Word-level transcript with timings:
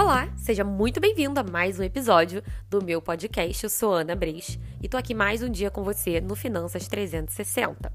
Olá, 0.00 0.32
seja 0.36 0.62
muito 0.62 1.00
bem-vindo 1.00 1.40
a 1.40 1.42
mais 1.42 1.80
um 1.80 1.82
episódio 1.82 2.40
do 2.70 2.80
meu 2.80 3.02
podcast. 3.02 3.64
Eu 3.64 3.68
sou 3.68 3.92
Ana 3.92 4.14
Breis 4.14 4.56
e 4.80 4.88
tô 4.88 4.96
aqui 4.96 5.12
mais 5.12 5.42
um 5.42 5.50
dia 5.50 5.72
com 5.72 5.82
você 5.82 6.20
no 6.20 6.36
Finanças 6.36 6.86
360. 6.86 7.92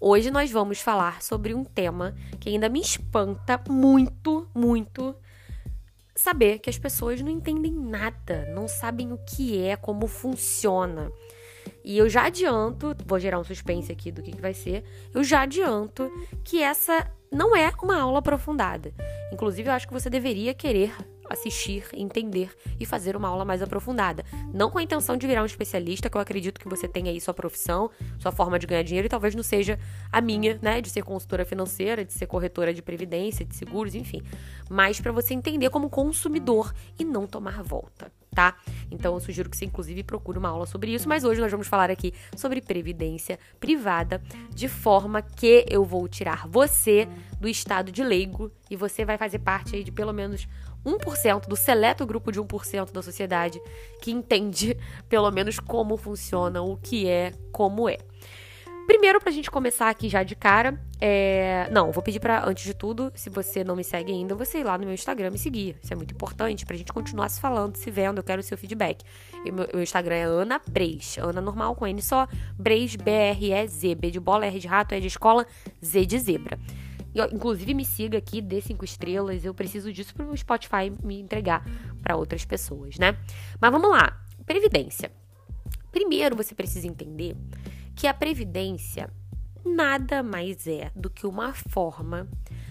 Hoje 0.00 0.30
nós 0.30 0.48
vamos 0.52 0.80
falar 0.80 1.20
sobre 1.20 1.52
um 1.52 1.64
tema 1.64 2.14
que 2.38 2.50
ainda 2.50 2.68
me 2.68 2.80
espanta 2.80 3.60
muito, 3.68 4.48
muito. 4.54 5.12
Saber 6.14 6.60
que 6.60 6.70
as 6.70 6.78
pessoas 6.78 7.20
não 7.20 7.32
entendem 7.32 7.72
nada, 7.72 8.48
não 8.54 8.68
sabem 8.68 9.12
o 9.12 9.18
que 9.18 9.60
é, 9.60 9.74
como 9.74 10.06
funciona. 10.06 11.10
E 11.84 11.98
eu 11.98 12.08
já 12.08 12.26
adianto, 12.26 12.94
vou 13.04 13.18
gerar 13.18 13.40
um 13.40 13.44
suspense 13.44 13.90
aqui 13.90 14.12
do 14.12 14.22
que, 14.22 14.30
que 14.30 14.40
vai 14.40 14.54
ser, 14.54 14.84
eu 15.12 15.24
já 15.24 15.42
adianto 15.42 16.08
que 16.44 16.62
essa 16.62 17.10
não 17.32 17.56
é 17.56 17.72
uma 17.82 17.98
aula 17.98 18.20
aprofundada. 18.20 18.94
Inclusive, 19.32 19.68
eu 19.68 19.72
acho 19.72 19.88
que 19.88 19.92
você 19.92 20.08
deveria 20.08 20.54
querer 20.54 20.94
assistir, 21.30 21.84
entender 21.94 22.50
e 22.78 22.84
fazer 22.84 23.16
uma 23.16 23.28
aula 23.28 23.44
mais 23.44 23.62
aprofundada. 23.62 24.24
Não 24.52 24.68
com 24.68 24.78
a 24.78 24.82
intenção 24.82 25.16
de 25.16 25.26
virar 25.26 25.42
um 25.42 25.46
especialista, 25.46 26.10
que 26.10 26.16
eu 26.16 26.20
acredito 26.20 26.60
que 26.60 26.68
você 26.68 26.88
tenha 26.88 27.10
aí 27.10 27.20
sua 27.20 27.32
profissão, 27.32 27.90
sua 28.18 28.32
forma 28.32 28.58
de 28.58 28.66
ganhar 28.66 28.82
dinheiro, 28.82 29.06
e 29.06 29.08
talvez 29.08 29.34
não 29.34 29.42
seja 29.42 29.78
a 30.12 30.20
minha, 30.20 30.58
né? 30.60 30.80
De 30.80 30.90
ser 30.90 31.02
consultora 31.02 31.44
financeira, 31.44 32.04
de 32.04 32.12
ser 32.12 32.26
corretora 32.26 32.74
de 32.74 32.82
previdência, 32.82 33.44
de 33.44 33.54
seguros, 33.54 33.94
enfim. 33.94 34.20
Mas 34.68 35.00
para 35.00 35.12
você 35.12 35.32
entender 35.32 35.70
como 35.70 35.88
consumidor 35.88 36.74
e 36.98 37.04
não 37.04 37.26
tomar 37.26 37.62
volta 37.62 38.12
tá? 38.34 38.56
Então 38.90 39.14
eu 39.14 39.20
sugiro 39.20 39.50
que 39.50 39.56
você 39.56 39.64
inclusive 39.64 40.02
procure 40.02 40.38
uma 40.38 40.48
aula 40.48 40.66
sobre 40.66 40.92
isso, 40.92 41.08
mas 41.08 41.24
hoje 41.24 41.40
nós 41.40 41.50
vamos 41.50 41.66
falar 41.66 41.90
aqui 41.90 42.12
sobre 42.36 42.60
previdência 42.60 43.38
privada, 43.58 44.22
de 44.54 44.68
forma 44.68 45.20
que 45.22 45.64
eu 45.68 45.84
vou 45.84 46.06
tirar 46.08 46.46
você 46.46 47.08
do 47.40 47.48
estado 47.48 47.90
de 47.90 48.02
leigo 48.02 48.50
e 48.70 48.76
você 48.76 49.04
vai 49.04 49.18
fazer 49.18 49.40
parte 49.40 49.76
aí 49.76 49.84
de 49.84 49.90
pelo 49.92 50.12
menos 50.12 50.46
1% 50.84 51.46
do 51.46 51.56
seleto 51.56 52.06
grupo 52.06 52.32
de 52.32 52.40
1% 52.40 52.92
da 52.92 53.02
sociedade 53.02 53.60
que 54.00 54.10
entende 54.10 54.76
pelo 55.08 55.30
menos 55.30 55.58
como 55.58 55.96
funciona, 55.96 56.62
o 56.62 56.76
que 56.76 57.08
é, 57.08 57.32
como 57.52 57.88
é. 57.88 57.98
Primeiro, 58.86 59.20
pra 59.20 59.30
gente 59.30 59.48
começar 59.48 59.88
aqui 59.88 60.08
já 60.08 60.24
de 60.24 60.34
cara, 60.34 60.76
é... 61.00 61.68
Não, 61.70 61.92
vou 61.92 62.02
pedir 62.02 62.18
para 62.18 62.44
antes 62.44 62.64
de 62.64 62.74
tudo, 62.74 63.12
se 63.14 63.30
você 63.30 63.62
não 63.62 63.76
me 63.76 63.84
segue 63.84 64.12
ainda, 64.12 64.34
você 64.34 64.58
ir 64.58 64.64
lá 64.64 64.76
no 64.76 64.84
meu 64.84 64.92
Instagram 64.92 65.30
me 65.30 65.38
seguir. 65.38 65.76
Isso 65.80 65.92
é 65.92 65.96
muito 65.96 66.12
importante 66.12 66.66
pra 66.66 66.76
gente 66.76 66.92
continuar 66.92 67.28
se 67.28 67.40
falando, 67.40 67.76
se 67.76 67.88
vendo, 67.88 68.18
eu 68.18 68.24
quero 68.24 68.40
o 68.40 68.42
seu 68.42 68.58
feedback. 68.58 69.04
E 69.44 69.52
meu, 69.52 69.68
meu 69.72 69.82
Instagram 69.82 70.14
é 70.16 70.22
Ana 70.24 70.60
Breis, 70.68 71.16
Ana 71.18 71.40
normal 71.40 71.76
com 71.76 71.86
N 71.86 72.02
só, 72.02 72.26
Breis, 72.58 72.96
B-R-E-Z, 72.96 73.94
B 73.94 74.10
de 74.10 74.18
bola, 74.18 74.46
R 74.46 74.58
de 74.58 74.66
rato, 74.66 74.92
E 74.92 75.00
de 75.00 75.06
escola, 75.06 75.46
Z 75.84 76.04
de 76.04 76.18
zebra. 76.18 76.58
E, 77.14 77.20
inclusive, 77.34 77.74
me 77.74 77.84
siga 77.84 78.18
aqui, 78.18 78.40
dê 78.40 78.60
cinco 78.60 78.84
estrelas. 78.84 79.44
Eu 79.44 79.54
preciso 79.54 79.92
disso 79.92 80.14
para 80.14 80.26
o 80.26 80.36
Spotify 80.36 80.92
me 81.02 81.20
entregar 81.20 81.64
para 82.02 82.16
outras 82.16 82.44
pessoas, 82.44 82.98
né? 82.98 83.16
Mas 83.60 83.70
vamos 83.70 83.90
lá. 83.90 84.20
Previdência. 84.46 85.10
Primeiro, 85.92 86.36
você 86.36 86.54
precisa 86.54 86.86
entender 86.86 87.36
que 87.94 88.06
a 88.06 88.14
previdência 88.14 89.10
nada 89.64 90.22
mais 90.22 90.66
é 90.66 90.90
do 90.94 91.10
que 91.10 91.26
uma 91.26 91.52
forma 91.52 92.28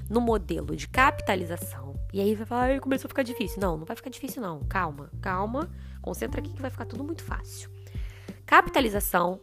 no 0.09 0.19
modelo 0.19 0.75
de 0.75 0.87
capitalização. 0.87 1.95
E 2.11 2.19
aí 2.19 2.33
vai 2.33 2.45
falar, 2.45 2.79
começou 2.79 3.07
a 3.07 3.09
ficar 3.09 3.23
difícil. 3.23 3.61
Não, 3.61 3.77
não 3.77 3.85
vai 3.85 3.95
ficar 3.95 4.09
difícil, 4.09 4.41
não. 4.41 4.63
Calma, 4.63 5.11
calma. 5.21 5.69
Concentra 6.01 6.39
aqui 6.41 6.51
que 6.51 6.61
vai 6.61 6.71
ficar 6.71 6.85
tudo 6.85 7.03
muito 7.03 7.23
fácil. 7.23 7.69
Capitalização 8.45 9.39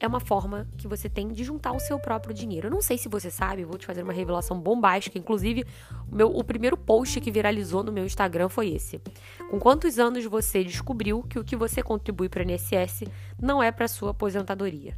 é 0.00 0.06
uma 0.06 0.18
forma 0.18 0.66
que 0.78 0.88
você 0.88 1.08
tem 1.10 1.28
de 1.28 1.44
juntar 1.44 1.72
o 1.72 1.78
seu 1.78 1.98
próprio 1.98 2.34
dinheiro. 2.34 2.68
Eu 2.68 2.70
não 2.70 2.80
sei 2.80 2.96
se 2.96 3.08
você 3.08 3.30
sabe, 3.30 3.64
vou 3.64 3.76
te 3.76 3.84
fazer 3.84 4.02
uma 4.02 4.14
revelação 4.14 4.58
bombástica. 4.58 5.18
Inclusive, 5.18 5.66
o, 6.10 6.16
meu, 6.16 6.34
o 6.34 6.42
primeiro 6.42 6.76
post 6.76 7.20
que 7.20 7.30
viralizou 7.30 7.84
no 7.84 7.92
meu 7.92 8.06
Instagram 8.06 8.48
foi 8.48 8.70
esse. 8.70 8.98
Com 9.50 9.60
quantos 9.60 9.98
anos 9.98 10.24
você 10.24 10.64
descobriu 10.64 11.22
que 11.22 11.38
o 11.38 11.44
que 11.44 11.54
você 11.54 11.82
contribui 11.82 12.30
para 12.30 12.42
o 12.42 12.50
INSS 12.50 13.04
não 13.40 13.62
é 13.62 13.70
para 13.70 13.86
sua 13.86 14.12
aposentadoria? 14.12 14.96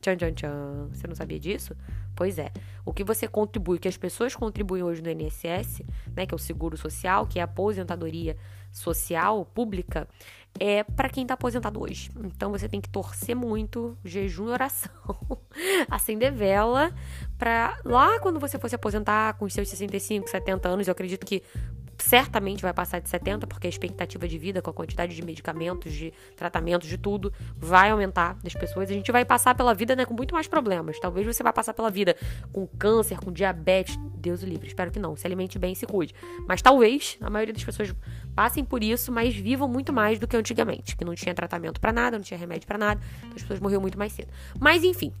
Tchan, 0.00 0.16
tchan, 0.16 0.32
tchan. 0.32 0.88
Você 0.92 1.06
não 1.06 1.14
sabia 1.14 1.38
disso? 1.38 1.76
Pois 2.14 2.38
é. 2.38 2.50
O 2.86 2.94
que 2.94 3.04
você 3.04 3.28
contribui, 3.28 3.78
que 3.78 3.88
as 3.88 3.98
pessoas 3.98 4.34
contribuem 4.34 4.82
hoje 4.82 5.02
no 5.02 5.10
INSS, 5.10 5.82
né, 6.16 6.24
que 6.24 6.32
é 6.32 6.36
o 6.36 6.38
seguro 6.38 6.76
social, 6.76 7.26
que 7.26 7.38
é 7.38 7.42
a 7.42 7.44
aposentadoria 7.44 8.36
social 8.76 9.44
pública, 9.46 10.06
é 10.58 10.82
para 10.82 11.08
quem 11.08 11.22
está 11.22 11.34
aposentado 11.34 11.82
hoje. 11.82 12.10
Então 12.24 12.50
você 12.50 12.68
tem 12.68 12.80
que 12.80 12.88
torcer 12.88 13.34
muito, 13.34 13.96
jejum 14.04 14.48
e 14.48 14.50
oração, 14.50 14.90
acender 15.90 16.32
vela 16.32 16.94
para 17.38 17.78
lá 17.84 18.18
quando 18.20 18.40
você 18.40 18.58
for 18.58 18.68
se 18.68 18.74
aposentar 18.74 19.34
com 19.34 19.48
seus 19.48 19.68
65, 19.68 20.28
70 20.28 20.68
anos, 20.68 20.88
eu 20.88 20.92
acredito 20.92 21.24
que 21.24 21.42
certamente 21.98 22.62
vai 22.62 22.72
passar 22.72 23.00
de 23.00 23.08
70, 23.08 23.46
porque 23.46 23.66
a 23.66 23.70
expectativa 23.70 24.26
de 24.28 24.38
vida 24.38 24.60
com 24.60 24.70
a 24.70 24.72
quantidade 24.72 25.14
de 25.14 25.22
medicamentos, 25.22 25.92
de 25.92 26.12
tratamentos, 26.36 26.88
de 26.88 26.98
tudo, 26.98 27.32
vai 27.56 27.90
aumentar 27.90 28.36
das 28.42 28.54
pessoas. 28.54 28.90
A 28.90 28.92
gente 28.92 29.10
vai 29.10 29.24
passar 29.24 29.54
pela 29.54 29.74
vida 29.74 29.96
né, 29.96 30.04
com 30.04 30.14
muito 30.14 30.34
mais 30.34 30.46
problemas. 30.46 30.98
Talvez 31.00 31.26
você 31.26 31.42
vá 31.42 31.52
passar 31.52 31.74
pela 31.74 31.90
vida 31.90 32.16
com 32.52 32.66
câncer, 32.66 33.18
com 33.18 33.32
diabetes. 33.32 33.98
Deus 34.16 34.42
o 34.42 34.46
livre, 34.46 34.66
espero 34.66 34.90
que 34.90 34.98
não. 34.98 35.16
Se 35.16 35.26
alimente 35.26 35.58
bem 35.58 35.72
e 35.72 35.76
se 35.76 35.86
cuide. 35.86 36.14
Mas 36.46 36.60
talvez 36.62 37.16
a 37.20 37.30
maioria 37.30 37.54
das 37.54 37.64
pessoas 37.64 37.94
passem 38.34 38.64
por 38.64 38.82
isso, 38.82 39.10
mas 39.10 39.34
vivam 39.34 39.68
muito 39.68 39.92
mais 39.92 40.18
do 40.18 40.26
que 40.26 40.36
antigamente, 40.36 40.96
que 40.96 41.04
não 41.04 41.14
tinha 41.14 41.34
tratamento 41.34 41.80
para 41.80 41.92
nada, 41.92 42.18
não 42.18 42.24
tinha 42.24 42.38
remédio 42.38 42.66
para 42.66 42.78
nada, 42.78 43.00
então 43.18 43.36
as 43.36 43.42
pessoas 43.42 43.60
morriam 43.60 43.80
muito 43.80 43.98
mais 43.98 44.12
cedo. 44.12 44.28
Mas 44.60 44.84
enfim, 44.84 45.12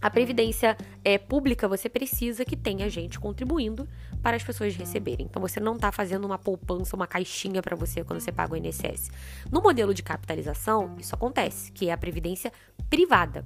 a 0.00 0.08
previdência 0.08 0.76
é, 1.04 1.18
pública, 1.18 1.68
você 1.68 1.88
precisa 1.88 2.42
que 2.44 2.56
tenha 2.56 2.88
gente 2.88 3.20
contribuindo 3.20 3.86
para 4.22 4.36
as 4.36 4.42
pessoas 4.42 4.74
receberem. 4.76 5.26
Então 5.26 5.40
você 5.40 5.60
não 5.60 5.74
está 5.74 5.90
fazendo 5.90 6.24
uma 6.24 6.38
poupança, 6.38 6.96
uma 6.96 7.06
caixinha 7.06 7.62
para 7.62 7.76
você 7.76 8.04
quando 8.04 8.20
você 8.20 8.32
paga 8.32 8.54
o 8.54 8.56
INSS. 8.56 9.10
No 9.50 9.60
modelo 9.60 9.94
de 9.94 10.02
capitalização, 10.02 10.96
isso 10.98 11.14
acontece, 11.14 11.72
que 11.72 11.88
é 11.88 11.92
a 11.92 11.98
previdência 11.98 12.52
privada. 12.88 13.44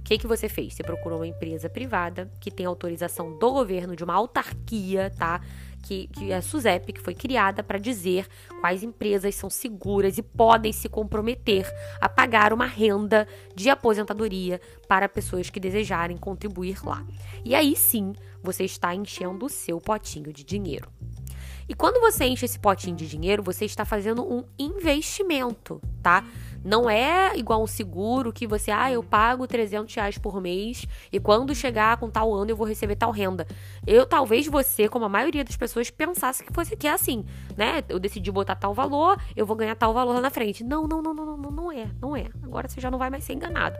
O 0.00 0.02
que, 0.04 0.18
que 0.18 0.26
você 0.26 0.48
fez? 0.48 0.74
Você 0.74 0.82
procurou 0.82 1.20
uma 1.20 1.26
empresa 1.26 1.68
privada 1.68 2.30
que 2.40 2.50
tem 2.50 2.66
autorização 2.66 3.38
do 3.38 3.52
governo, 3.52 3.96
de 3.96 4.04
uma 4.04 4.14
autarquia, 4.14 5.10
tá? 5.16 5.40
Que, 5.84 6.08
que 6.08 6.32
é 6.32 6.36
a 6.36 6.42
SUSEP, 6.42 6.94
que 6.94 7.00
foi 7.00 7.14
criada 7.14 7.62
para 7.62 7.78
dizer 7.78 8.26
quais 8.60 8.82
empresas 8.82 9.34
são 9.34 9.50
seguras 9.50 10.16
e 10.16 10.22
podem 10.22 10.72
se 10.72 10.88
comprometer 10.88 11.70
a 12.00 12.08
pagar 12.08 12.52
uma 12.52 12.66
renda 12.66 13.28
de 13.54 13.68
aposentadoria 13.68 14.60
para 14.88 15.08
pessoas 15.08 15.50
que 15.50 15.60
desejarem 15.60 16.16
contribuir 16.16 16.84
lá. 16.84 17.06
E 17.44 17.54
aí 17.54 17.76
sim 17.76 18.14
você 18.42 18.64
está 18.64 18.94
enchendo 18.94 19.44
o 19.44 19.50
seu 19.50 19.78
potinho 19.78 20.32
de 20.32 20.42
dinheiro. 20.42 20.90
E 21.68 21.74
quando 21.74 22.00
você 22.00 22.24
enche 22.24 22.44
esse 22.44 22.58
potinho 22.58 22.96
de 22.96 23.06
dinheiro, 23.06 23.42
você 23.42 23.64
está 23.64 23.84
fazendo 23.84 24.22
um 24.22 24.44
investimento, 24.58 25.80
tá? 26.02 26.24
Não 26.64 26.88
é 26.88 27.36
igual 27.36 27.62
um 27.62 27.66
seguro 27.66 28.32
que 28.32 28.46
você, 28.46 28.70
ah, 28.70 28.90
eu 28.90 29.02
pago 29.02 29.46
300 29.46 29.94
reais 29.94 30.16
por 30.16 30.40
mês 30.40 30.86
e 31.12 31.20
quando 31.20 31.54
chegar 31.54 31.98
com 31.98 32.08
tal 32.08 32.32
ano 32.32 32.50
eu 32.50 32.56
vou 32.56 32.66
receber 32.66 32.96
tal 32.96 33.10
renda. 33.10 33.46
Eu, 33.86 34.06
talvez 34.06 34.46
você, 34.46 34.88
como 34.88 35.04
a 35.04 35.08
maioria 35.08 35.44
das 35.44 35.56
pessoas, 35.56 35.90
pensasse 35.90 36.42
que 36.42 36.52
fosse 36.52 36.74
que 36.74 36.88
é 36.88 36.92
assim, 36.92 37.24
né? 37.54 37.84
Eu 37.88 37.98
decidi 37.98 38.32
botar 38.32 38.54
tal 38.54 38.72
valor, 38.72 39.20
eu 39.36 39.44
vou 39.44 39.54
ganhar 39.54 39.74
tal 39.74 39.92
valor 39.92 40.14
lá 40.14 40.20
na 40.22 40.30
frente. 40.30 40.64
Não, 40.64 40.88
não, 40.88 41.02
não, 41.02 41.12
não, 41.12 41.36
não, 41.36 41.50
não 41.50 41.72
é, 41.72 41.86
não 42.00 42.16
é. 42.16 42.28
Agora 42.42 42.66
você 42.66 42.80
já 42.80 42.90
não 42.90 42.98
vai 42.98 43.10
mais 43.10 43.24
ser 43.24 43.34
enganado. 43.34 43.76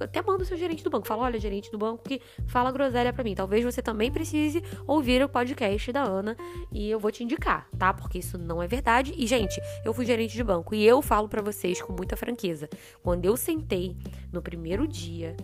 Até 0.00 0.20
manda 0.22 0.42
o 0.42 0.46
seu 0.46 0.56
gerente 0.56 0.82
do 0.82 0.90
banco, 0.90 1.06
fala, 1.06 1.22
olha, 1.22 1.38
gerente 1.38 1.70
do 1.70 1.78
banco 1.78 2.02
que 2.02 2.20
fala 2.46 2.72
groselha 2.72 3.12
para 3.12 3.22
mim. 3.22 3.34
Talvez 3.34 3.64
você 3.64 3.80
também 3.80 4.10
precise 4.10 4.62
ouvir 4.86 5.22
o 5.22 5.28
podcast 5.28 5.92
da 5.92 6.02
Ana 6.02 6.36
e 6.72 6.90
eu 6.90 6.98
vou 6.98 7.12
te 7.12 7.22
indicar, 7.22 7.68
tá? 7.78 7.94
Porque 7.94 8.18
isso 8.18 8.36
não 8.36 8.60
é 8.62 8.66
verdade. 8.66 9.14
E, 9.16 9.26
gente, 9.26 9.60
eu 9.84 9.94
fui 9.94 10.04
gerente 10.04 10.34
de 10.34 10.42
banco 10.42 10.74
e 10.74 10.84
eu 10.84 11.00
falo 11.00 11.28
para 11.28 11.40
vocês 11.42 11.75
com 11.84 11.92
muita 11.92 12.16
franqueza. 12.16 12.68
Quando 13.02 13.24
eu 13.24 13.36
sentei 13.36 13.96
no 14.32 14.42
primeiro 14.42 14.86
dia 14.86 15.36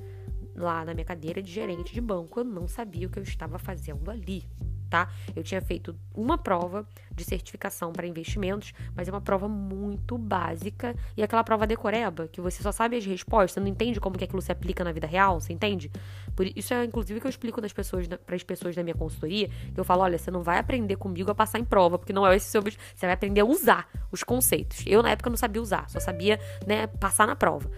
lá 0.55 0.85
na 0.85 0.95
minha 0.95 1.05
cadeira 1.05 1.43
de 1.43 1.51
gerente 1.51 1.93
de 1.93 2.01
banco, 2.01 2.41
eu 2.41 2.45
não 2.45 2.69
sabia 2.69 3.07
o 3.07 3.11
que 3.11 3.19
eu 3.19 3.23
estava 3.23 3.59
fazendo 3.59 4.11
ali 4.11 4.45
tá? 4.93 5.09
Eu 5.35 5.43
tinha 5.43 5.63
feito 5.63 5.97
uma 6.15 6.37
prova 6.37 6.87
de 7.15 7.25
certificação 7.25 7.95
para 7.95 8.07
investimentos, 8.07 8.75
mas 8.95 9.09
é 9.09 9.11
uma 9.11 9.23
prova 9.23 9.49
muito 9.49 10.19
básica 10.19 10.95
e 11.17 11.23
aquela 11.23 11.43
prova 11.43 11.67
decoreba, 11.67 12.29
que 12.29 12.43
você 12.43 12.63
só 12.63 12.71
sabe 12.71 12.99
as 12.99 13.07
respostas, 13.07 13.63
não 13.63 13.71
entende 13.71 13.99
como 13.99 14.19
que 14.19 14.25
aquilo 14.25 14.43
se 14.43 14.53
aplica 14.53 14.85
na 14.85 14.93
vida 14.93 15.07
real, 15.07 15.41
você 15.41 15.51
entende? 15.51 15.91
Por 16.37 16.47
isso 16.55 16.75
é 16.75 16.85
inclusive 16.85 17.21
que 17.21 17.27
eu 17.27 17.31
explico 17.31 17.59
das 17.59 17.73
pessoas 17.73 18.07
para 18.07 18.37
as 18.37 18.43
pessoas 18.43 18.77
da 18.77 18.83
minha 18.83 18.95
consultoria, 18.95 19.49
que 19.49 19.81
eu 19.81 19.85
falo, 19.85 20.03
olha, 20.03 20.19
você 20.19 20.31
não 20.31 20.43
vai 20.43 20.59
aprender 20.59 20.97
comigo 20.97 21.31
a 21.31 21.35
passar 21.35 21.59
em 21.59 21.65
prova, 21.65 21.99
porque 21.99 22.13
não 22.13 22.27
é 22.27 22.37
esse 22.37 22.51
seu 22.51 22.61
objetivo, 22.61 22.85
você 22.95 23.07
vai 23.07 23.15
aprender 23.15 23.41
a 23.41 23.47
usar 23.47 23.89
os 24.11 24.23
conceitos. 24.23 24.85
Eu 24.87 25.03
na 25.03 25.11
época 25.11 25.31
não 25.31 25.39
sabia 25.39 25.63
usar, 25.63 25.89
só 25.89 26.01
sabia, 26.01 26.39
né, 26.67 26.87
passar 26.87 27.27
na 27.27 27.35
prova. 27.35 27.71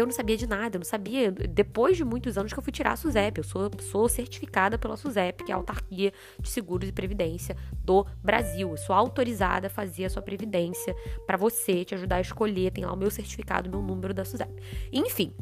Então 0.00 0.06
eu 0.06 0.12
não 0.12 0.16
sabia 0.16 0.36
de 0.38 0.46
nada, 0.46 0.76
eu 0.76 0.78
não 0.78 0.86
sabia. 0.86 1.30
Depois 1.30 1.94
de 1.94 2.04
muitos 2.06 2.38
anos 2.38 2.54
que 2.54 2.58
eu 2.58 2.62
fui 2.62 2.72
tirar 2.72 2.92
a 2.92 2.96
SUSEP, 2.96 3.36
eu 3.36 3.44
sou, 3.44 3.70
sou 3.82 4.08
certificada 4.08 4.78
pela 4.78 4.96
SUSEP, 4.96 5.44
que 5.44 5.52
é 5.52 5.54
a 5.54 5.58
autarquia 5.58 6.10
de 6.40 6.48
seguros 6.48 6.88
e 6.88 6.92
previdência 6.92 7.54
do 7.84 8.06
Brasil. 8.24 8.70
Eu 8.70 8.78
sou 8.78 8.96
autorizada 8.96 9.66
a 9.66 9.70
fazer 9.70 10.06
a 10.06 10.08
sua 10.08 10.22
previdência 10.22 10.96
para 11.26 11.36
você, 11.36 11.84
te 11.84 11.94
ajudar 11.94 12.16
a 12.16 12.20
escolher. 12.22 12.70
Tem 12.70 12.82
lá 12.82 12.94
o 12.94 12.96
meu 12.96 13.10
certificado, 13.10 13.68
meu 13.68 13.82
número 13.82 14.14
da 14.14 14.24
SUSEP. 14.24 14.50
Enfim, 14.90 15.34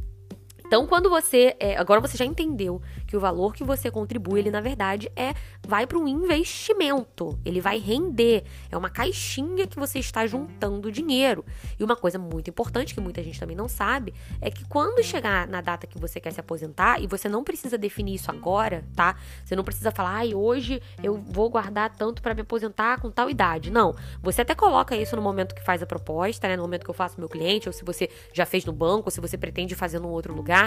Então, 0.69 0.87
quando 0.87 1.09
você. 1.09 1.57
É, 1.59 1.79
agora 1.79 1.99
você 1.99 2.19
já 2.19 2.27
entendeu 2.27 2.83
que 3.07 3.17
o 3.17 3.21
valor 3.21 3.55
que 3.55 3.65
você 3.65 3.91
contribui, 3.91 4.41
ele 4.41 4.51
na 4.51 4.61
verdade 4.61 5.11
é 5.17 5.33
vai 5.67 5.87
para 5.87 5.97
um 5.97 6.07
investimento. 6.07 7.39
Ele 7.43 7.59
vai 7.59 7.79
render. 7.79 8.45
É 8.71 8.77
uma 8.77 8.91
caixinha 8.91 9.67
que 9.67 9.79
você 9.79 9.99
está 9.99 10.27
juntando 10.27 10.93
dinheiro. 10.93 11.43
E 11.81 11.83
uma 11.83 11.97
coisa 11.97 12.19
muito 12.19 12.51
importante 12.51 12.95
que 12.95 13.01
muita 13.01 13.23
gente 13.23 13.41
também 13.41 13.57
não 13.57 13.67
sabe 13.67 14.13
é 14.43 14.51
que 14.51 14.63
quando 14.69 15.03
chegar 15.03 15.49
na 15.49 15.63
data 15.63 15.87
que 15.87 15.99
você 15.99 16.21
quer 16.21 16.33
se 16.33 16.41
aposentar, 16.41 17.01
e 17.01 17.07
você 17.07 17.31
não 17.31 17.43
precisa 17.43 17.79
definir 17.79 18.17
isso 18.17 18.31
agora, 18.31 18.85
tá? 18.95 19.17
Você 19.43 19.57
não 19.57 19.65
precisa 19.65 19.91
falar, 19.91 20.17
ai, 20.17 20.35
hoje 20.35 20.83
eu 21.03 21.15
vou 21.17 21.49
guardar 21.49 21.97
tanto 21.97 22.21
para 22.21 22.35
me 22.35 22.43
aposentar 22.43 23.01
com 23.01 23.11
tal 23.11 23.31
idade. 23.31 23.71
Não. 23.71 23.97
Você 24.23 24.43
até 24.43 24.55
coloca 24.55 24.95
isso 24.95 25.17
no 25.17 25.23
momento 25.23 25.55
que 25.55 25.65
faz 25.65 25.83
a 25.83 25.87
proposta, 25.87 26.47
né? 26.47 26.57
No 26.57 26.63
momento 26.63 26.85
que 26.85 26.91
eu 26.91 26.95
faço 26.95 27.19
meu 27.19 27.29
cliente, 27.29 27.71
ou 27.71 27.73
se 27.73 27.87
você 27.87 28.11
já 28.35 28.45
fez 28.45 28.67
no 28.67 28.73
banco, 28.73 29.05
ou 29.07 29.11
se 29.11 29.19
você 29.19 29.39
pretende 29.39 29.75
fazer 29.75 29.99
num 29.99 30.11
outro 30.11 30.35
lugar 30.35 30.58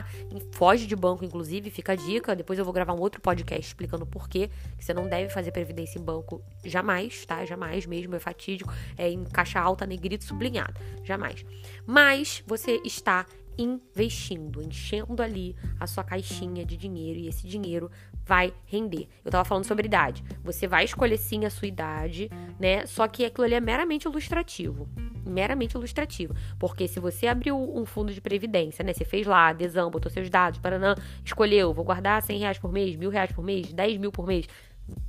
Foge 0.54 0.86
de 0.88 0.96
banco, 0.96 1.26
inclusive, 1.26 1.70
fica 1.70 1.94
a 1.94 1.96
dica. 1.96 2.36
Depois 2.36 2.58
eu 2.58 2.66
vou 2.66 2.74
gravar 2.74 2.94
um 2.94 3.00
outro 3.00 3.22
podcast 3.22 3.68
explicando 3.68 4.06
por 4.06 4.30
quê 4.30 4.50
que 4.78 4.86
você 4.86 4.94
não 4.94 5.08
deve 5.08 5.30
fazer 5.30 5.52
previdência 5.52 6.00
em 6.00 6.02
banco 6.02 6.42
jamais, 6.64 7.26
tá? 7.26 7.46
Jamais 7.46 7.86
mesmo, 7.86 8.16
é 8.16 8.20
fatídico. 8.20 8.74
É 8.98 9.10
em 9.10 9.24
caixa 9.26 9.60
alta, 9.60 9.86
negrito, 9.86 10.24
sublinhado. 10.24 10.74
Jamais. 11.04 11.46
Mas 11.86 12.44
você 12.46 12.80
está 12.86 13.26
investindo, 13.58 14.62
enchendo 14.62 15.22
ali 15.22 15.56
a 15.80 15.88
sua 15.88 16.04
caixinha 16.04 16.66
de 16.66 16.78
dinheiro 16.78 17.20
e 17.20 17.28
esse 17.28 17.48
dinheiro 17.48 17.90
vai 18.26 18.54
render. 18.66 19.08
Eu 19.24 19.32
tava 19.32 19.44
falando 19.46 19.66
sobre 19.66 19.86
idade. 19.86 20.24
Você 20.44 20.68
vai 20.68 20.86
escolher 20.86 21.18
sim 21.18 21.46
a 21.46 21.50
sua 21.50 21.68
idade, 21.68 22.30
né? 22.60 22.86
Só 22.86 23.08
que 23.08 23.26
aquilo 23.26 23.46
ali 23.46 23.56
é 23.56 23.60
meramente 23.60 24.08
ilustrativo 24.08 24.88
meramente 25.24 25.76
ilustrativo. 25.76 26.34
Porque 26.60 26.88
se 26.88 27.00
você 27.00 27.28
abriu 27.28 27.56
um 27.56 27.86
fundo 27.86 28.14
de 28.14 28.20
previdência, 28.20 28.84
né? 28.84 28.94
Você 28.94 29.06
fez 29.06 29.26
lá, 29.26 29.50
adesão, 29.50 29.90
botou 29.90 30.12
seus 30.12 30.30
dados, 30.30 30.60
paranã, 30.60 30.96
escolheu, 31.24 31.74
vou 31.74 31.86
guardar 31.86 32.22
100 32.22 32.40
reais 32.40 32.60
por 32.60 32.72
mês, 32.72 32.96
mil 32.96 33.10
reais 33.10 33.32
por 33.32 33.44
mês, 33.44 33.72
10 33.72 33.98
mil 33.98 34.12
por 34.12 34.28
mês. 34.28 34.48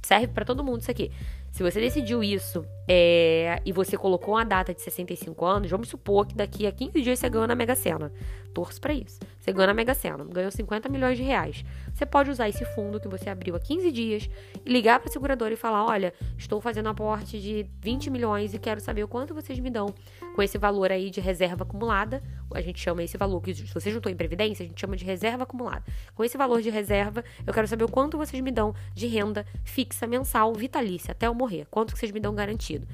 Serve 0.03 0.29
para 0.29 0.45
todo 0.45 0.63
mundo 0.63 0.81
isso 0.81 0.91
aqui. 0.91 1.11
Se 1.53 1.63
você 1.63 1.79
decidiu 1.79 2.25
isso 2.25 2.65
é, 2.89 3.61
e 3.67 3.73
você 3.73 3.95
colocou 3.99 4.35
uma 4.35 4.45
data 4.45 4.73
de 4.73 4.81
65 4.81 5.45
anos, 5.45 5.71
vamos 5.71 5.87
supor 5.87 6.27
que 6.27 6.35
daqui 6.35 6.67
a 6.67 6.73
15 6.73 7.03
dias 7.03 7.19
você 7.19 7.29
ganhou 7.29 7.47
na 7.47 7.55
Mega 7.55 7.75
Sena. 7.75 8.11
Torço 8.55 8.81
para 8.81 8.95
isso. 8.95 9.21
Você 9.39 9.53
ganhou 9.53 9.67
na 9.67 9.75
Mega 9.75 9.93
Sena, 9.93 10.25
ganhou 10.25 10.51
50 10.51 10.89
milhões 10.89 11.19
de 11.19 11.23
reais. 11.23 11.63
Você 11.93 12.07
pode 12.07 12.31
usar 12.31 12.49
esse 12.49 12.65
fundo 12.75 12.99
que 12.99 13.07
você 13.07 13.29
abriu 13.29 13.55
há 13.55 13.61
15 13.61 13.93
dias 13.93 14.31
e 14.65 14.73
ligar 14.73 14.99
para 14.99 15.11
a 15.11 15.13
seguradora 15.13 15.53
e 15.53 15.57
falar: 15.57 15.85
olha, 15.85 16.15
estou 16.39 16.59
fazendo 16.59 16.89
aporte 16.89 17.39
de 17.39 17.67
20 17.81 18.09
milhões 18.09 18.55
e 18.55 18.59
quero 18.59 18.81
saber 18.81 19.05
o 19.05 19.09
quanto 19.09 19.35
vocês 19.35 19.59
me 19.59 19.69
dão 19.69 19.95
com 20.35 20.43
esse 20.43 20.57
valor 20.57 20.91
aí 20.91 21.11
de 21.11 21.21
reserva 21.21 21.65
acumulada. 21.65 22.23
A 22.55 22.61
gente 22.61 22.81
chama 22.81 23.03
esse 23.03 23.17
valor 23.17 23.41
que 23.41 23.55
se 23.55 23.73
você 23.73 23.91
juntou 23.91 24.11
em 24.11 24.17
previdência, 24.17 24.65
a 24.65 24.69
gente 24.69 24.81
chama 24.81 24.97
de 24.97 25.05
reserva 25.05 25.45
acumulada. 25.45 25.85
Com 26.15 26.25
esse 26.25 26.37
valor 26.37 26.61
de 26.63 26.71
reserva, 26.71 27.25
eu 27.47 27.53
quero 27.53 27.67
saber 27.67 27.85
o 27.85 27.89
quanto 27.89 28.17
vocês 28.17 28.43
me 28.43 28.51
dão 28.51 28.75
de 28.95 29.07
renda 29.07 29.47
fixa 29.65 30.07
mensal 30.07 30.53
vitalícia 30.55 31.13
até 31.13 31.29
o 31.29 31.35
morrer. 31.35 31.67
Quanto 31.71 31.93
que 31.93 31.99
vocês 31.99 32.13
me 32.13 32.21
dão 32.21 32.35
garantido? 32.35 32.87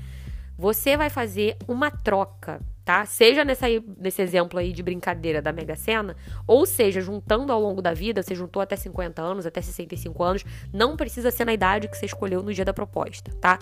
Você 0.59 0.97
vai 0.97 1.09
fazer 1.09 1.57
uma 1.69 1.89
troca, 1.89 2.61
tá? 2.85 3.07
Seja 3.07 3.45
nessa, 3.45 3.67
nesse 3.97 4.21
exemplo 4.21 4.59
aí 4.59 4.73
de 4.73 4.83
brincadeira 4.83 5.41
da 5.41 5.53
Mega 5.53 5.77
Sena, 5.77 6.17
ou 6.49 6.67
seja, 6.67 7.01
juntando 7.01 7.53
ao 7.53 7.61
longo 7.61 7.81
da 7.81 7.95
vida, 7.95 8.25
você 8.25 8.35
juntou 8.35 8.61
até 8.61 8.75
50 8.75 9.23
anos, 9.23 9.47
até 9.47 9.61
65 9.61 10.21
anos, 10.21 10.45
não 10.73 10.97
precisa 10.97 11.31
ser 11.31 11.45
na 11.45 11.53
idade 11.53 11.87
que 11.87 11.97
você 11.97 12.07
escolheu 12.07 12.43
no 12.43 12.53
dia 12.53 12.65
da 12.65 12.75
proposta, 12.75 13.31
tá? 13.41 13.57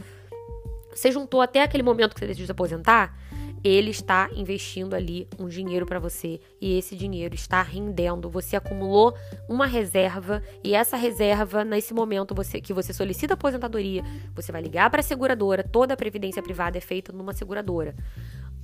Você 0.90 1.12
juntou 1.12 1.42
até 1.42 1.62
aquele 1.62 1.82
momento 1.82 2.14
que 2.14 2.20
você 2.20 2.26
decidiu 2.26 2.46
se 2.46 2.52
aposentar, 2.52 3.14
ele 3.62 3.90
está 3.90 4.28
investindo 4.34 4.94
ali 4.94 5.28
um 5.38 5.48
dinheiro 5.48 5.86
para 5.86 5.98
você 5.98 6.40
e 6.60 6.78
esse 6.78 6.94
dinheiro 6.94 7.34
está 7.34 7.62
rendendo. 7.62 8.30
Você 8.30 8.56
acumulou 8.56 9.14
uma 9.48 9.66
reserva 9.66 10.42
e 10.62 10.74
essa 10.74 10.96
reserva, 10.96 11.64
nesse 11.64 11.92
momento 11.92 12.34
você, 12.34 12.60
que 12.60 12.72
você 12.72 12.92
solicita 12.92 13.34
aposentadoria, 13.34 14.02
você 14.34 14.52
vai 14.52 14.62
ligar 14.62 14.90
para 14.90 15.00
a 15.00 15.04
seguradora. 15.04 15.62
Toda 15.64 15.94
a 15.94 15.96
previdência 15.96 16.42
privada 16.42 16.78
é 16.78 16.80
feita 16.80 17.12
numa 17.12 17.32
seguradora. 17.32 17.94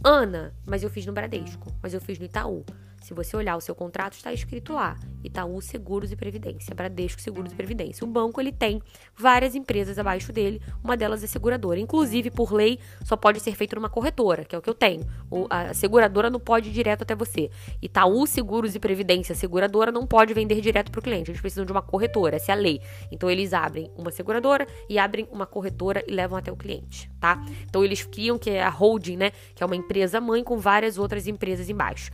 Ana, 0.05 0.55
mas 0.67 0.83
eu 0.83 0.91
fiz 0.91 1.07
no 1.07 1.13
Bradesco, 1.13 1.73
mas 1.81 1.95
eu 1.95 2.01
fiz 2.01 2.19
no 2.19 2.25
Itaú. 2.25 2.65
Se 3.03 3.13
você 3.13 3.37
olhar 3.37 3.57
o 3.57 3.61
seu 3.61 3.75
contrato, 3.75 4.15
está 4.15 4.33
escrito 4.33 4.73
lá: 4.73 4.97
Itaú 5.25 5.61
Seguros 5.61 6.13
e 6.13 6.17
Previdência, 6.17 6.75
Bradesco 6.75 7.21
Seguros 7.21 7.53
e 7.53 7.55
Previdência. 7.55 8.05
O 8.05 8.07
banco 8.07 8.41
ele 8.41 8.53
tem 8.53 8.81
várias 9.17 9.55
empresas 9.55 9.99
abaixo 9.99 10.33
dele, 10.33 10.63
uma 10.83 10.97
delas 10.97 11.23
é 11.25 11.27
seguradora. 11.27 11.81
Inclusive, 11.81 12.31
por 12.31 12.53
lei, 12.53 12.79
só 13.05 13.17
pode 13.17 13.41
ser 13.41 13.55
feito 13.57 13.75
numa 13.75 13.91
corretora, 13.91 14.45
que 14.45 14.55
é 14.55 14.59
o 14.59 14.63
que 14.63 14.71
eu 14.71 14.75
tenho. 14.75 15.05
O, 15.31 15.47
a 15.51 15.75
seguradora 15.75 16.31
não 16.31 16.41
pode 16.41 16.71
ir 16.71 16.73
direto 16.73 17.03
até 17.03 17.15
você. 17.15 17.51
Itaú 17.81 18.27
Seguros 18.27 18.75
e 18.75 18.79
Previdência, 18.79 19.35
seguradora, 19.35 19.91
não 19.91 20.07
pode 20.07 20.33
vender 20.33 20.61
direto 20.61 20.91
para 20.91 21.01
o 21.01 21.03
cliente. 21.03 21.31
Eles 21.31 21.41
precisam 21.41 21.65
de 21.65 21.73
uma 21.73 21.83
corretora, 21.83 22.37
essa 22.37 22.53
é 22.53 22.55
a 22.55 22.59
lei. 22.59 22.81
Então, 23.11 23.29
eles 23.29 23.53
abrem 23.53 23.91
uma 23.97 24.11
seguradora 24.11 24.67
e 24.89 24.99
abrem 24.99 25.29
uma 25.33 25.47
corretora 25.47 26.05
e 26.07 26.13
levam 26.13 26.39
até 26.39 26.53
o 26.53 26.57
cliente, 26.57 27.11
tá? 27.21 27.45
Então, 27.65 27.85
eles 27.85 28.05
criam 28.05 28.39
que 28.39 28.51
é 28.51 28.63
a 28.63 28.69
holding, 28.69 29.17
né? 29.17 29.33
Que 29.55 29.63
é 29.63 29.67
uma 29.67 29.77
empresa 29.77 30.21
mãe 30.21 30.45
com 30.45 30.59
várias 30.59 30.99
outras 30.99 31.27
empresas 31.27 31.69
embaixo 31.69 32.13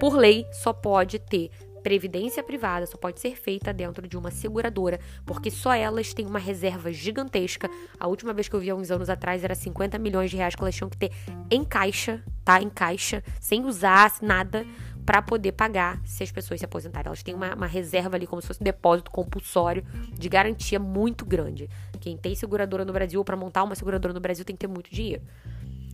por 0.00 0.14
lei, 0.14 0.46
só 0.52 0.72
pode 0.72 1.18
ter 1.18 1.50
previdência 1.82 2.42
privada, 2.42 2.86
só 2.86 2.96
pode 2.96 3.20
ser 3.20 3.36
feita 3.36 3.72
dentro 3.72 4.06
de 4.06 4.16
uma 4.16 4.30
seguradora, 4.30 5.00
porque 5.24 5.50
só 5.50 5.72
elas 5.72 6.12
têm 6.12 6.26
uma 6.26 6.38
reserva 6.38 6.92
gigantesca. 6.92 7.70
A 7.98 8.06
última 8.06 8.32
vez 8.32 8.48
que 8.48 8.54
eu 8.54 8.60
vi 8.60 8.70
há 8.70 8.74
uns 8.74 8.90
anos 8.90 9.08
atrás 9.08 9.42
era 9.42 9.54
50 9.54 9.98
milhões 9.98 10.30
de 10.30 10.36
reais 10.36 10.54
que 10.54 10.62
elas 10.62 10.74
tinham 10.74 10.90
que 10.90 10.96
ter 10.96 11.12
em 11.50 11.64
caixa, 11.64 12.22
tá? 12.44 12.60
Em 12.60 12.68
caixa, 12.68 13.22
sem 13.40 13.64
usar 13.64 14.12
nada 14.20 14.66
para 15.06 15.22
poder 15.22 15.52
pagar 15.52 15.98
se 16.04 16.22
as 16.22 16.30
pessoas 16.30 16.60
se 16.60 16.66
aposentarem. 16.66 17.06
Elas 17.06 17.22
têm 17.22 17.34
uma, 17.34 17.54
uma, 17.54 17.66
reserva 17.66 18.16
ali, 18.16 18.26
como 18.26 18.42
se 18.42 18.48
fosse 18.48 18.60
um 18.60 18.64
depósito 18.64 19.10
compulsório 19.10 19.82
de 20.12 20.28
garantia 20.28 20.78
muito 20.78 21.24
grande. 21.24 21.70
Quem 21.98 22.18
tem 22.18 22.34
seguradora 22.34 22.84
no 22.84 22.92
Brasil, 22.92 23.24
para 23.24 23.34
montar 23.34 23.64
uma 23.64 23.74
seguradora 23.74 24.12
no 24.12 24.20
Brasil, 24.20 24.44
tem 24.44 24.54
que 24.54 24.60
ter 24.60 24.66
muito 24.66 24.90
dinheiro. 24.90 25.22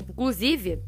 Inclusive, 0.09 0.83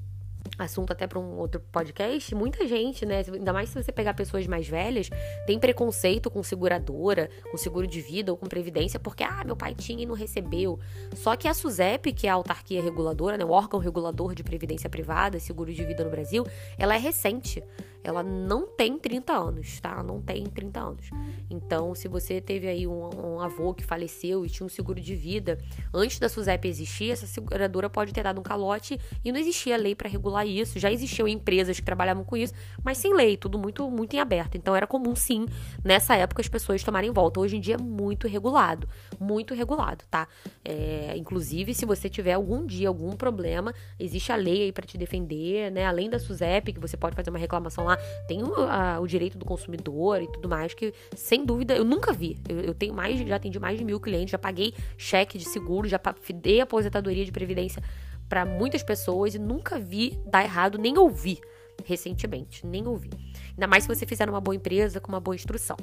assunto 0.58 0.93
até 0.93 1.06
para 1.06 1.19
um 1.19 1.37
outro 1.38 1.60
podcast, 1.72 2.34
muita 2.34 2.66
gente, 2.66 3.04
né, 3.04 3.25
ainda 3.32 3.52
mais 3.52 3.69
se 3.69 3.82
você 3.82 3.93
pegar 3.93 4.14
pessoas 4.14 4.46
mais 4.46 4.69
velhas, 4.69 5.08
tem 5.46 5.58
preconceito 5.58 6.31
com 6.31 6.43
seguradora, 6.43 7.28
com 7.50 7.56
seguro 7.56 7.87
de 7.87 8.00
vida 8.00 8.32
ou 8.32 8.38
com 8.38 8.46
previdência, 8.46 8.98
porque 8.98 9.22
ah, 9.22 9.43
meu 9.44 9.56
pai 9.56 9.75
tinha 9.75 10.02
e 10.02 10.06
não 10.06 10.14
recebeu. 10.14 10.78
Só 11.14 11.37
que 11.37 11.48
a 11.48 11.54
SUSEP, 11.54 12.12
que 12.12 12.26
é 12.26 12.31
a 12.31 12.34
autarquia 12.34 12.82
reguladora, 12.82 13.37
né, 13.37 13.44
o 13.44 13.50
órgão 13.50 13.81
regulador 13.81 14.34
de 14.34 14.43
previdência 14.43 14.88
privada, 14.88 15.38
seguro 15.38 15.72
de 15.72 15.84
vida 15.84 16.04
no 16.04 16.10
Brasil, 16.10 16.44
ela 16.78 16.94
é 16.94 16.98
recente 16.98 17.62
ela 18.06 18.23
não 18.23 18.69
tem 18.69 18.97
30 18.97 19.32
anos, 19.32 19.81
tá? 19.81 20.00
Não 20.00 20.23
tem 20.23 20.47
30 20.47 20.81
anos. 20.81 21.11
Então, 21.50 21.93
se 21.93 22.06
você 22.06 22.41
teve 22.41 22.69
aí 22.69 22.87
um, 22.87 23.11
um, 23.12 23.41
avô 23.41 23.75
que 23.75 23.82
faleceu 23.82 24.47
e 24.47 24.49
tinha 24.49 24.64
um 24.64 24.69
seguro 24.69 25.00
de 25.00 25.17
vida 25.17 25.58
antes 25.93 26.20
da 26.20 26.29
SUSEP 26.29 26.69
existir, 26.69 27.10
essa 27.10 27.27
seguradora 27.27 27.91
pode 27.91 28.13
ter 28.13 28.22
dado 28.22 28.39
um 28.39 28.44
calote 28.44 28.96
e 29.25 29.32
não 29.32 29.41
existia 29.41 29.77
lei 29.77 29.93
para 29.93 30.08
regular 30.08 30.46
isso. 30.46 30.79
Já 30.79 30.89
existiam 30.93 31.27
empresas 31.27 31.81
que 31.81 31.84
trabalhavam 31.84 32.22
com 32.22 32.36
isso, 32.36 32.55
mas 32.84 32.96
sem 32.96 33.13
lei, 33.13 33.36
tudo 33.36 33.58
muito, 33.58 33.91
muito 33.91 34.15
em 34.15 34.20
aberto. 34.20 34.56
Então, 34.56 34.77
era 34.77 34.86
comum 34.86 35.17
sim, 35.17 35.44
nessa 35.84 36.15
época, 36.15 36.41
as 36.41 36.48
pessoas 36.48 36.84
tomarem 36.84 37.10
volta. 37.10 37.41
Hoje 37.41 37.56
em 37.56 37.60
dia 37.60 37.75
é 37.75 37.79
muito 37.79 38.29
regulado, 38.29 38.89
muito 39.19 39.53
regulado, 39.53 40.05
tá? 40.08 40.29
É, 40.65 41.13
inclusive, 41.17 41.75
se 41.75 41.84
você 41.84 42.08
tiver 42.08 42.34
algum 42.34 42.65
dia 42.65 42.86
algum 42.86 43.17
problema, 43.17 43.75
existe 43.98 44.31
a 44.31 44.36
lei 44.36 44.63
aí 44.63 44.72
para 44.72 44.86
te 44.86 44.96
defender, 44.96 45.72
né? 45.72 45.86
Além 45.86 46.08
da 46.08 46.20
SUSEP, 46.20 46.72
que 46.72 46.79
você 46.79 46.96
pode 46.96 47.17
fazer 47.17 47.31
uma 47.31 47.39
reclamação 47.39 47.84
lá 47.84 47.95
tem 48.26 48.43
o, 48.43 48.55
a, 48.55 49.00
o 49.00 49.06
direito 49.06 49.38
do 49.38 49.44
consumidor 49.44 50.22
e 50.22 50.31
tudo 50.31 50.48
mais, 50.48 50.74
que 50.74 50.93
sem 51.15 51.44
dúvida 51.44 51.74
eu 51.74 51.84
nunca 51.84 52.12
vi. 52.12 52.36
Eu, 52.48 52.60
eu, 52.60 52.74
tenho 52.74 52.94
mais, 52.94 53.19
já 53.20 53.36
atendi 53.36 53.58
mais 53.58 53.79
de 53.79 53.84
mil 53.84 54.00
clientes, 54.00 54.31
já 54.31 54.38
paguei 54.38 54.74
cheque 54.96 55.38
de 55.38 55.48
seguro, 55.48 55.88
já 55.88 56.00
dei 56.34 56.60
aposentadoria 56.60 57.24
de 57.24 57.32
previdência 57.32 57.82
para 58.29 58.44
muitas 58.44 58.82
pessoas 58.82 59.34
e 59.34 59.38
nunca 59.38 59.79
vi 59.79 60.19
dar 60.26 60.43
errado, 60.43 60.79
nem 60.79 60.98
ouvi 60.98 61.41
recentemente, 61.84 62.66
nem 62.66 62.86
ouvi. 62.86 63.10
Ainda 63.50 63.66
mais 63.66 63.84
se 63.84 63.88
você 63.88 64.06
fizer 64.06 64.28
uma 64.28 64.40
boa 64.40 64.54
empresa 64.54 65.00
com 65.00 65.08
uma 65.08 65.20
boa 65.20 65.34
instrução. 65.34 65.76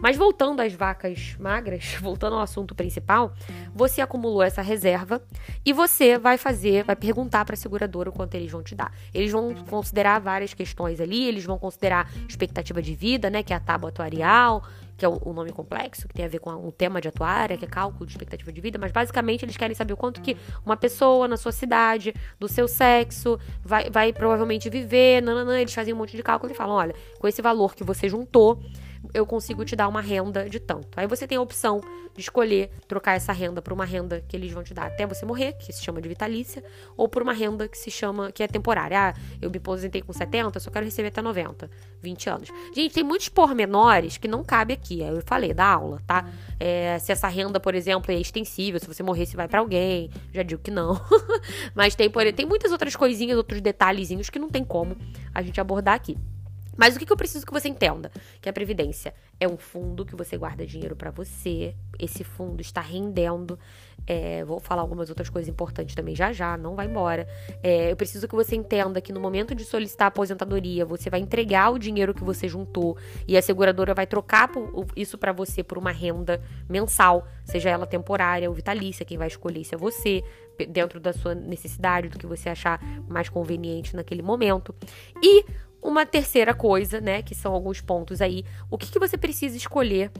Mas 0.00 0.16
voltando 0.16 0.60
às 0.60 0.72
vacas 0.72 1.36
magras, 1.38 1.94
voltando 2.00 2.34
ao 2.34 2.40
assunto 2.40 2.74
principal, 2.74 3.34
você 3.74 4.00
acumulou 4.00 4.42
essa 4.42 4.62
reserva 4.62 5.20
e 5.64 5.72
você 5.72 6.18
vai 6.18 6.38
fazer, 6.38 6.84
vai 6.84 6.96
perguntar 6.96 7.44
para 7.44 7.54
a 7.54 7.56
seguradora 7.56 8.10
o 8.10 8.12
quanto 8.12 8.34
eles 8.34 8.50
vão 8.50 8.62
te 8.62 8.74
dar. 8.74 8.92
Eles 9.12 9.32
vão 9.32 9.54
considerar 9.68 10.20
várias 10.20 10.54
questões 10.54 11.00
ali, 11.00 11.26
eles 11.26 11.44
vão 11.44 11.58
considerar 11.58 12.10
expectativa 12.28 12.80
de 12.80 12.94
vida, 12.94 13.28
né, 13.28 13.42
que 13.42 13.52
é 13.52 13.56
a 13.56 13.60
tábua 13.60 13.90
atuarial, 13.90 14.62
que 14.96 15.04
é 15.04 15.08
o, 15.08 15.32
nome 15.32 15.52
complexo, 15.52 16.08
que 16.08 16.14
tem 16.14 16.24
a 16.24 16.28
ver 16.28 16.38
com 16.38 16.50
o 16.50 16.72
tema 16.72 17.00
de 17.00 17.08
atuária, 17.08 17.56
que 17.56 17.64
é 17.64 17.68
cálculo 17.68 18.06
de 18.06 18.12
expectativa 18.12 18.50
de 18.50 18.60
vida, 18.60 18.78
mas 18.78 18.90
basicamente 18.90 19.44
eles 19.44 19.56
querem 19.56 19.74
saber 19.74 19.92
o 19.92 19.96
quanto 19.96 20.22
que 20.22 20.36
uma 20.64 20.76
pessoa 20.76 21.28
na 21.28 21.36
sua 21.36 21.52
cidade, 21.52 22.14
do 22.38 22.48
seu 22.48 22.66
sexo, 22.66 23.38
vai, 23.62 23.90
vai 23.90 24.12
provavelmente 24.12 24.70
viver, 24.70 25.22
nananã, 25.22 25.60
eles 25.60 25.74
fazem 25.74 25.92
um 25.92 25.96
monte 25.96 26.16
de 26.16 26.22
cálculo 26.22 26.52
e 26.52 26.54
falam, 26.54 26.74
olha, 26.74 26.94
com 27.18 27.28
esse 27.28 27.42
valor 27.42 27.74
que 27.74 27.84
você 27.84 28.08
juntou, 28.08 28.62
eu 29.12 29.26
consigo 29.26 29.64
te 29.64 29.76
dar 29.76 29.88
uma 29.88 30.00
renda 30.00 30.48
de 30.48 30.60
tanto. 30.60 30.88
Aí 30.98 31.06
você 31.06 31.26
tem 31.26 31.38
a 31.38 31.40
opção 31.40 31.80
de 32.14 32.22
escolher 32.22 32.70
trocar 32.88 33.14
essa 33.14 33.32
renda 33.32 33.60
por 33.60 33.72
uma 33.72 33.84
renda 33.84 34.24
que 34.26 34.36
eles 34.36 34.50
vão 34.50 34.62
te 34.62 34.72
dar 34.72 34.86
até 34.86 35.06
você 35.06 35.24
morrer, 35.26 35.52
que 35.52 35.72
se 35.72 35.84
chama 35.84 36.00
de 36.00 36.08
vitalícia, 36.08 36.64
ou 36.96 37.08
por 37.08 37.22
uma 37.22 37.32
renda 37.32 37.68
que 37.68 37.76
se 37.76 37.90
chama, 37.90 38.32
que 38.32 38.42
é 38.42 38.48
temporária. 38.48 38.98
Ah, 38.98 39.14
eu 39.40 39.50
me 39.50 39.58
aposentei 39.58 40.00
com 40.00 40.12
70, 40.12 40.58
só 40.58 40.70
quero 40.70 40.84
receber 40.84 41.08
até 41.08 41.20
90, 41.20 41.70
20 42.02 42.30
anos. 42.30 42.48
Gente, 42.74 42.94
tem 42.94 43.04
muitos 43.04 43.28
pormenores 43.28 44.16
que 44.16 44.26
não 44.26 44.42
cabe 44.42 44.72
aqui. 44.72 45.00
Eu 45.00 45.22
falei 45.26 45.52
da 45.52 45.66
aula, 45.66 46.00
tá? 46.06 46.28
É, 46.58 46.98
se 46.98 47.12
essa 47.12 47.28
renda, 47.28 47.60
por 47.60 47.74
exemplo, 47.74 48.10
é 48.10 48.18
extensível, 48.18 48.80
se 48.80 48.86
você 48.86 49.02
morrer, 49.02 49.26
se 49.26 49.36
vai 49.36 49.46
para 49.46 49.60
alguém. 49.60 50.10
Já 50.32 50.42
digo 50.42 50.62
que 50.62 50.70
não. 50.70 51.00
Mas 51.74 51.94
tem, 51.94 52.08
por, 52.10 52.30
tem 52.32 52.46
muitas 52.46 52.72
outras 52.72 52.96
coisinhas, 52.96 53.36
outros 53.36 53.60
detalhezinhos 53.60 54.30
que 54.30 54.38
não 54.38 54.48
tem 54.48 54.64
como 54.64 54.96
a 55.34 55.42
gente 55.42 55.60
abordar 55.60 55.94
aqui. 55.94 56.16
Mas 56.76 56.96
o 56.96 56.98
que, 56.98 57.10
eu 57.10 57.16
preciso 57.16 57.46
que 57.46 57.52
você 57.52 57.68
entenda? 57.68 58.10
Que 58.40 58.48
a 58.48 58.52
Previdência 58.52 59.14
é 59.38 59.48
um 59.48 59.56
fundo 59.56 60.04
que 60.04 60.16
você 60.16 60.36
guarda 60.36 60.66
dinheiro 60.66 60.96
para 60.96 61.10
você. 61.10 61.74
Esse 61.98 62.24
fundo 62.24 62.60
está 62.60 62.80
rendendo. 62.80 63.58
É, 64.06 64.44
vou 64.44 64.60
falar 64.60 64.82
algumas 64.82 65.08
outras 65.08 65.28
coisas 65.28 65.48
importantes 65.48 65.94
também 65.94 66.14
já 66.14 66.32
já, 66.32 66.56
não 66.56 66.76
vai 66.76 66.86
embora. 66.86 67.26
É, 67.62 67.90
eu 67.90 67.96
preciso 67.96 68.28
que 68.28 68.34
você 68.34 68.54
entenda 68.54 69.00
que 69.00 69.12
no 69.12 69.20
momento 69.20 69.54
de 69.54 69.64
solicitar 69.64 70.06
a 70.06 70.08
aposentadoria, 70.08 70.84
você 70.84 71.10
vai 71.10 71.18
entregar 71.18 71.70
o 71.70 71.78
dinheiro 71.78 72.14
que 72.14 72.22
você 72.22 72.46
juntou 72.46 72.96
e 73.26 73.36
a 73.36 73.42
seguradora 73.42 73.94
vai 73.94 74.06
trocar 74.06 74.48
isso 74.94 75.18
para 75.18 75.32
você 75.32 75.62
por 75.62 75.76
uma 75.76 75.90
renda 75.90 76.40
mensal, 76.68 77.26
seja 77.44 77.68
ela 77.68 77.86
temporária 77.86 78.48
ou 78.48 78.54
vitalícia. 78.54 79.04
Quem 79.04 79.18
vai 79.18 79.26
escolher 79.26 79.60
isso 79.60 79.74
é 79.74 79.78
você, 79.78 80.22
dentro 80.68 81.00
da 81.00 81.12
sua 81.12 81.34
necessidade, 81.34 82.08
do 82.08 82.18
que 82.18 82.26
você 82.26 82.48
achar 82.48 82.80
mais 83.08 83.28
conveniente 83.28 83.96
naquele 83.96 84.22
momento. 84.22 84.74
E 85.22 85.44
uma 85.86 86.04
terceira 86.04 86.52
coisa, 86.52 87.00
né, 87.00 87.22
que 87.22 87.34
são 87.34 87.52
alguns 87.52 87.80
pontos 87.80 88.20
aí, 88.20 88.44
o 88.70 88.76
que, 88.76 88.90
que 88.90 88.98
você 88.98 89.16
precisa 89.16 89.56
escolher 89.56 90.10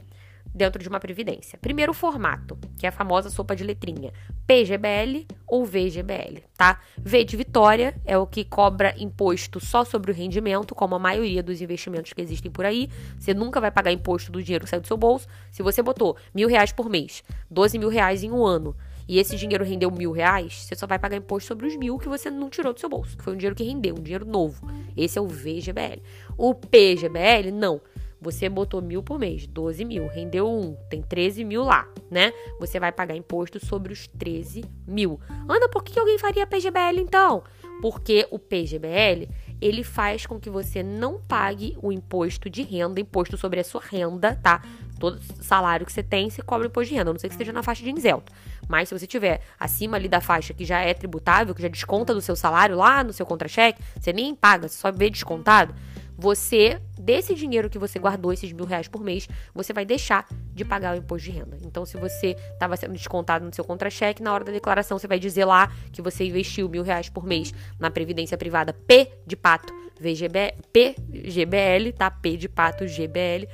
dentro 0.53 0.81
de 0.81 0.89
uma 0.89 0.99
previdência. 0.99 1.59
Primeiro, 1.61 1.91
o 1.91 1.95
formato, 1.95 2.57
que 2.77 2.85
é 2.85 2.89
a 2.89 2.91
famosa 2.91 3.29
sopa 3.29 3.55
de 3.55 3.63
letrinha, 3.63 4.11
PGBL 4.47 5.27
ou 5.45 5.65
VGBL, 5.65 6.41
tá? 6.57 6.79
V 6.97 7.23
de 7.23 7.37
Vitória 7.37 7.95
é 8.05 8.17
o 8.17 8.25
que 8.25 8.43
cobra 8.43 8.95
imposto 8.97 9.59
só 9.59 9.83
sobre 9.83 10.11
o 10.11 10.13
rendimento, 10.13 10.73
como 10.73 10.95
a 10.95 10.99
maioria 10.99 11.43
dos 11.43 11.61
investimentos 11.61 12.13
que 12.13 12.21
existem 12.21 12.49
por 12.49 12.65
aí. 12.65 12.89
Você 13.19 13.33
nunca 13.33 13.61
vai 13.61 13.69
pagar 13.69 13.91
imposto 13.91 14.31
do 14.31 14.41
dinheiro 14.41 14.63
que 14.63 14.69
sai 14.69 14.79
do 14.79 14.87
seu 14.87 14.97
bolso. 14.97 15.27
Se 15.51 15.61
você 15.61 15.83
botou 15.83 16.17
mil 16.33 16.47
reais 16.47 16.71
por 16.71 16.89
mês, 16.89 17.23
12 17.51 17.77
mil 17.77 17.89
reais 17.89 18.23
em 18.23 18.31
um 18.31 18.43
ano, 18.45 18.75
e 19.07 19.19
esse 19.19 19.35
dinheiro 19.35 19.63
rendeu 19.63 19.89
mil 19.89 20.11
reais, 20.11 20.63
você 20.63 20.75
só 20.75 20.85
vai 20.85 20.99
pagar 20.99 21.17
imposto 21.17 21.47
sobre 21.47 21.67
os 21.67 21.75
mil 21.75 21.97
que 21.97 22.09
você 22.09 22.29
não 22.29 22.49
tirou 22.49 22.73
do 22.73 22.79
seu 22.79 22.89
bolso, 22.89 23.17
que 23.17 23.23
foi 23.23 23.33
um 23.33 23.37
dinheiro 23.37 23.55
que 23.55 23.63
rendeu, 23.63 23.95
um 23.95 24.01
dinheiro 24.01 24.25
novo. 24.25 24.67
Esse 24.95 25.17
é 25.17 25.21
o 25.21 25.27
VGBL. 25.27 26.01
O 26.37 26.53
PGBL, 26.53 27.51
não. 27.51 27.81
Você 28.19 28.49
botou 28.49 28.81
mil 28.81 29.03
por 29.03 29.19
mês, 29.19 29.45
12 29.45 29.85
mil, 29.85 30.07
rendeu 30.07 30.49
um, 30.49 30.75
tem 30.89 31.03
13 31.03 31.43
mil 31.43 31.63
lá, 31.63 31.87
né? 32.09 32.33
Você 32.59 32.79
vai 32.79 32.91
pagar 32.91 33.15
imposto 33.15 33.63
sobre 33.63 33.93
os 33.93 34.07
13 34.07 34.65
mil. 34.87 35.19
Ana, 35.47 35.69
por 35.69 35.83
que 35.83 35.99
alguém 35.99 36.17
faria 36.17 36.47
PGBL 36.47 36.99
então? 36.99 37.43
Porque 37.79 38.27
o 38.31 38.39
PGBL 38.39 39.29
ele 39.61 39.83
faz 39.83 40.25
com 40.25 40.39
que 40.39 40.49
você 40.49 40.81
não 40.81 41.21
pague 41.21 41.77
o 41.81 41.91
imposto 41.91 42.49
de 42.49 42.63
renda, 42.63 42.99
imposto 42.99 43.37
sobre 43.37 43.59
a 43.59 43.63
sua 43.63 43.81
renda, 43.81 44.35
tá? 44.35 44.63
Todo 44.99 45.21
salário 45.41 45.85
que 45.85 45.91
você 45.91 46.03
tem, 46.03 46.29
você 46.29 46.41
cobra 46.41 46.67
imposto 46.67 46.89
de 46.89 46.95
renda, 46.95 47.11
a 47.11 47.13
não 47.13 47.19
sei 47.19 47.29
que 47.29 47.35
esteja 47.35 47.53
na 47.53 47.63
faixa 47.63 47.83
de 47.83 47.89
isento. 47.89 48.31
Mas 48.67 48.89
se 48.89 48.97
você 48.97 49.07
tiver 49.07 49.41
acima 49.59 49.97
ali 49.97 50.07
da 50.07 50.19
faixa 50.19 50.53
que 50.53 50.65
já 50.65 50.79
é 50.79 50.93
tributável, 50.93 51.53
que 51.53 51.61
já 51.61 51.67
desconta 51.67 52.13
do 52.13 52.21
seu 52.21 52.35
salário 52.35 52.75
lá 52.75 53.03
no 53.03 53.13
seu 53.13 53.25
contra-cheque, 53.25 53.81
você 53.99 54.11
nem 54.11 54.35
paga, 54.35 54.67
você 54.67 54.77
só 54.77 54.91
vê 54.91 55.09
descontado, 55.09 55.73
você, 56.17 56.81
desse 56.97 57.35
dinheiro 57.35 57.69
que 57.69 57.77
você 57.77 57.99
guardou, 57.99 58.33
esses 58.33 58.51
mil 58.51 58.65
reais 58.65 58.87
por 58.87 59.03
mês, 59.03 59.29
você 59.53 59.71
vai 59.71 59.85
deixar 59.85 60.25
de 60.51 60.65
pagar 60.65 60.95
o 60.95 60.97
imposto 60.97 61.29
de 61.29 61.37
renda. 61.37 61.57
Então, 61.61 61.85
se 61.85 61.95
você 61.95 62.35
estava 62.53 62.75
sendo 62.75 62.93
descontado 62.93 63.45
no 63.45 63.53
seu 63.53 63.63
contra-cheque, 63.63 64.23
na 64.23 64.33
hora 64.33 64.43
da 64.43 64.51
declaração 64.51 64.97
você 64.97 65.07
vai 65.07 65.19
dizer 65.19 65.45
lá 65.45 65.71
que 65.91 66.01
você 66.01 66.25
investiu 66.25 66.67
mil 66.67 66.81
reais 66.81 67.07
por 67.07 67.23
mês 67.23 67.53
na 67.79 67.91
Previdência 67.91 68.35
Privada 68.35 68.73
P 68.73 69.11
de 69.27 69.35
pato, 69.35 69.71
VGB, 69.99 70.55
PGBL, 70.73 71.93
tá? 71.95 72.09
P 72.09 72.35
de 72.35 72.49
pato, 72.49 72.87
GBL. 72.87 73.47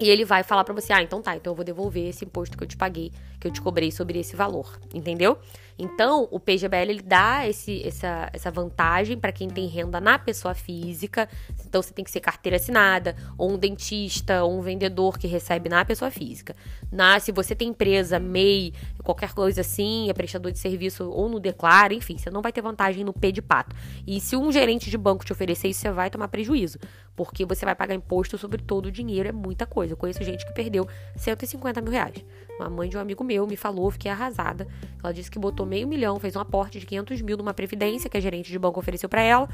E 0.00 0.08
ele 0.08 0.24
vai 0.24 0.42
falar 0.42 0.64
para 0.64 0.72
você: 0.74 0.92
ah, 0.92 1.02
então 1.02 1.20
tá, 1.20 1.36
então 1.36 1.52
eu 1.52 1.54
vou 1.54 1.64
devolver 1.64 2.08
esse 2.08 2.24
imposto 2.24 2.56
que 2.56 2.64
eu 2.64 2.68
te 2.68 2.76
paguei, 2.76 3.12
que 3.38 3.46
eu 3.46 3.52
te 3.52 3.60
cobrei 3.60 3.92
sobre 3.92 4.18
esse 4.18 4.34
valor, 4.34 4.80
entendeu? 4.94 5.38
Então, 5.82 6.28
o 6.30 6.38
PGBL 6.38 6.90
ele 6.90 7.02
dá 7.02 7.48
esse, 7.48 7.82
essa, 7.86 8.28
essa 8.34 8.50
vantagem 8.50 9.16
para 9.16 9.32
quem 9.32 9.48
tem 9.48 9.66
renda 9.66 9.98
na 9.98 10.18
pessoa 10.18 10.54
física. 10.54 11.26
Então, 11.66 11.80
você 11.80 11.94
tem 11.94 12.04
que 12.04 12.10
ser 12.10 12.20
carteira 12.20 12.56
assinada, 12.56 13.16
ou 13.38 13.50
um 13.52 13.56
dentista, 13.56 14.44
ou 14.44 14.58
um 14.58 14.60
vendedor 14.60 15.18
que 15.18 15.26
recebe 15.26 15.70
na 15.70 15.82
pessoa 15.82 16.10
física. 16.10 16.54
Na, 16.92 17.18
se 17.18 17.32
você 17.32 17.54
tem 17.54 17.68
empresa, 17.68 18.18
MEI, 18.18 18.74
qualquer 19.02 19.32
coisa 19.32 19.62
assim, 19.62 20.10
é 20.10 20.12
prestador 20.12 20.52
de 20.52 20.58
serviço 20.58 21.08
ou 21.08 21.30
no 21.30 21.40
Declara, 21.40 21.94
enfim, 21.94 22.18
você 22.18 22.28
não 22.28 22.42
vai 22.42 22.52
ter 22.52 22.60
vantagem 22.60 23.02
no 23.02 23.14
P 23.14 23.32
de 23.32 23.40
pato. 23.40 23.74
E 24.06 24.20
se 24.20 24.36
um 24.36 24.52
gerente 24.52 24.90
de 24.90 24.98
banco 24.98 25.24
te 25.24 25.32
oferecer 25.32 25.68
isso, 25.68 25.80
você 25.80 25.90
vai 25.90 26.10
tomar 26.10 26.28
prejuízo, 26.28 26.78
porque 27.16 27.46
você 27.46 27.64
vai 27.64 27.74
pagar 27.74 27.94
imposto 27.94 28.36
sobre 28.36 28.62
todo 28.62 28.86
o 28.86 28.92
dinheiro, 28.92 29.30
é 29.30 29.32
muita 29.32 29.64
coisa. 29.64 29.94
Eu 29.94 29.96
conheço 29.96 30.22
gente 30.22 30.44
que 30.44 30.52
perdeu 30.52 30.86
150 31.16 31.80
mil 31.80 31.92
reais. 31.92 32.22
Uma 32.58 32.68
mãe 32.68 32.90
de 32.90 32.96
um 32.98 33.00
amigo 33.00 33.24
meu 33.24 33.46
me 33.46 33.56
falou, 33.56 33.90
fiquei 33.90 34.10
arrasada. 34.10 34.68
Ela 35.02 35.12
disse 35.14 35.30
que 35.30 35.38
botou 35.38 35.64
meio 35.70 35.86
milhão, 35.86 36.18
fez 36.18 36.34
um 36.34 36.40
aporte 36.40 36.80
de 36.80 36.86
500 36.86 37.22
mil 37.22 37.36
numa 37.36 37.54
previdência 37.54 38.10
que 38.10 38.16
a 38.16 38.20
gerente 38.20 38.50
de 38.50 38.58
banco 38.58 38.80
ofereceu 38.80 39.08
para 39.08 39.22
ela. 39.22 39.48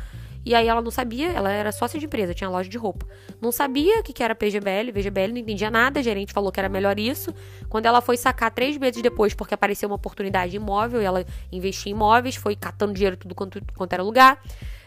E 0.45 0.55
aí 0.55 0.67
ela 0.67 0.81
não 0.81 0.91
sabia, 0.91 1.29
ela 1.33 1.51
era 1.51 1.71
sócia 1.73 1.99
de 1.99 2.07
empresa, 2.07 2.33
tinha 2.33 2.49
loja 2.49 2.71
de 2.71 2.79
roupa. 2.79 3.07
Não 3.41 3.53
sabia 3.53 4.01
o 4.01 4.03
que, 4.03 4.13
que 4.13 4.23
era 4.23 4.35
PGBL, 4.35 4.93
VGBL, 4.93 5.33
não 5.33 5.39
entendia 5.39 5.71
nada, 5.71 6.01
a 6.01 6.03
gerente 6.03 6.33
falou 6.33 6.51
que 6.51 6.59
era 6.59 6.69
melhor 6.69 6.99
isso. 6.99 7.35
Quando 7.69 7.87
ela 7.87 8.01
foi 8.01 8.17
sacar 8.17 8.51
três 8.53 8.79
meses 8.79 9.03
depois, 9.03 9.35
porque 9.35 9.55
apareceu 9.55 9.89
uma 9.89 9.97
oportunidade 9.97 10.57
imóvel 10.57 11.03
e 11.03 11.05
ela 11.05 11.25
investia 11.53 11.93
em 11.93 11.97
imóveis, 11.97 12.37
foi 12.37 12.57
catando 12.57 12.95
dinheiro 12.95 13.17
tudo 13.17 13.35
quanto, 13.35 13.61
quanto 13.77 13.93
era 13.93 14.03
lugar. 14.03 14.41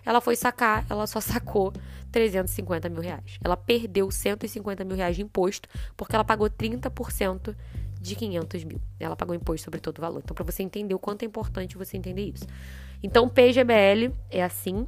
Ela 0.06 0.22
foi 0.22 0.36
sacar, 0.36 0.86
ela 0.90 1.06
só 1.06 1.20
sacou 1.20 1.74
350 2.12 2.90
mil 2.90 3.02
reais. 3.02 3.38
Ela 3.44 3.58
perdeu 3.58 4.10
150 4.10 4.84
mil 4.84 4.96
reais 4.96 5.16
de 5.16 5.22
imposto 5.22 5.68
porque 5.96 6.16
ela 6.16 6.24
pagou 6.24 6.50
30% 6.50 7.56
de 8.00 8.16
500 8.16 8.64
mil. 8.64 8.82
Ela 9.00 9.16
pagou 9.16 9.36
imposto 9.36 9.66
sobre 9.66 9.80
todo 9.80 9.98
o 9.98 10.02
valor. 10.02 10.22
Então, 10.24 10.34
para 10.34 10.44
você 10.44 10.64
entender 10.64 10.94
o 10.94 11.00
quanto 11.00 11.24
é 11.24 11.26
importante 11.26 11.78
você 11.78 11.98
entender 11.98 12.24
isso. 12.24 12.46
Então, 13.04 13.28
PGBL 13.28 14.14
é 14.30 14.44
assim. 14.44 14.88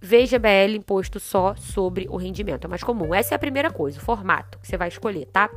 VGBL, 0.00 0.76
imposto 0.76 1.20
só 1.20 1.54
sobre 1.56 2.06
o 2.08 2.16
rendimento. 2.16 2.64
É 2.64 2.68
mais 2.68 2.82
comum. 2.82 3.14
Essa 3.14 3.34
é 3.34 3.36
a 3.36 3.38
primeira 3.38 3.70
coisa, 3.70 3.98
o 3.98 4.02
formato 4.02 4.58
que 4.58 4.66
você 4.66 4.76
vai 4.76 4.88
escolher, 4.88 5.26
tá? 5.26 5.50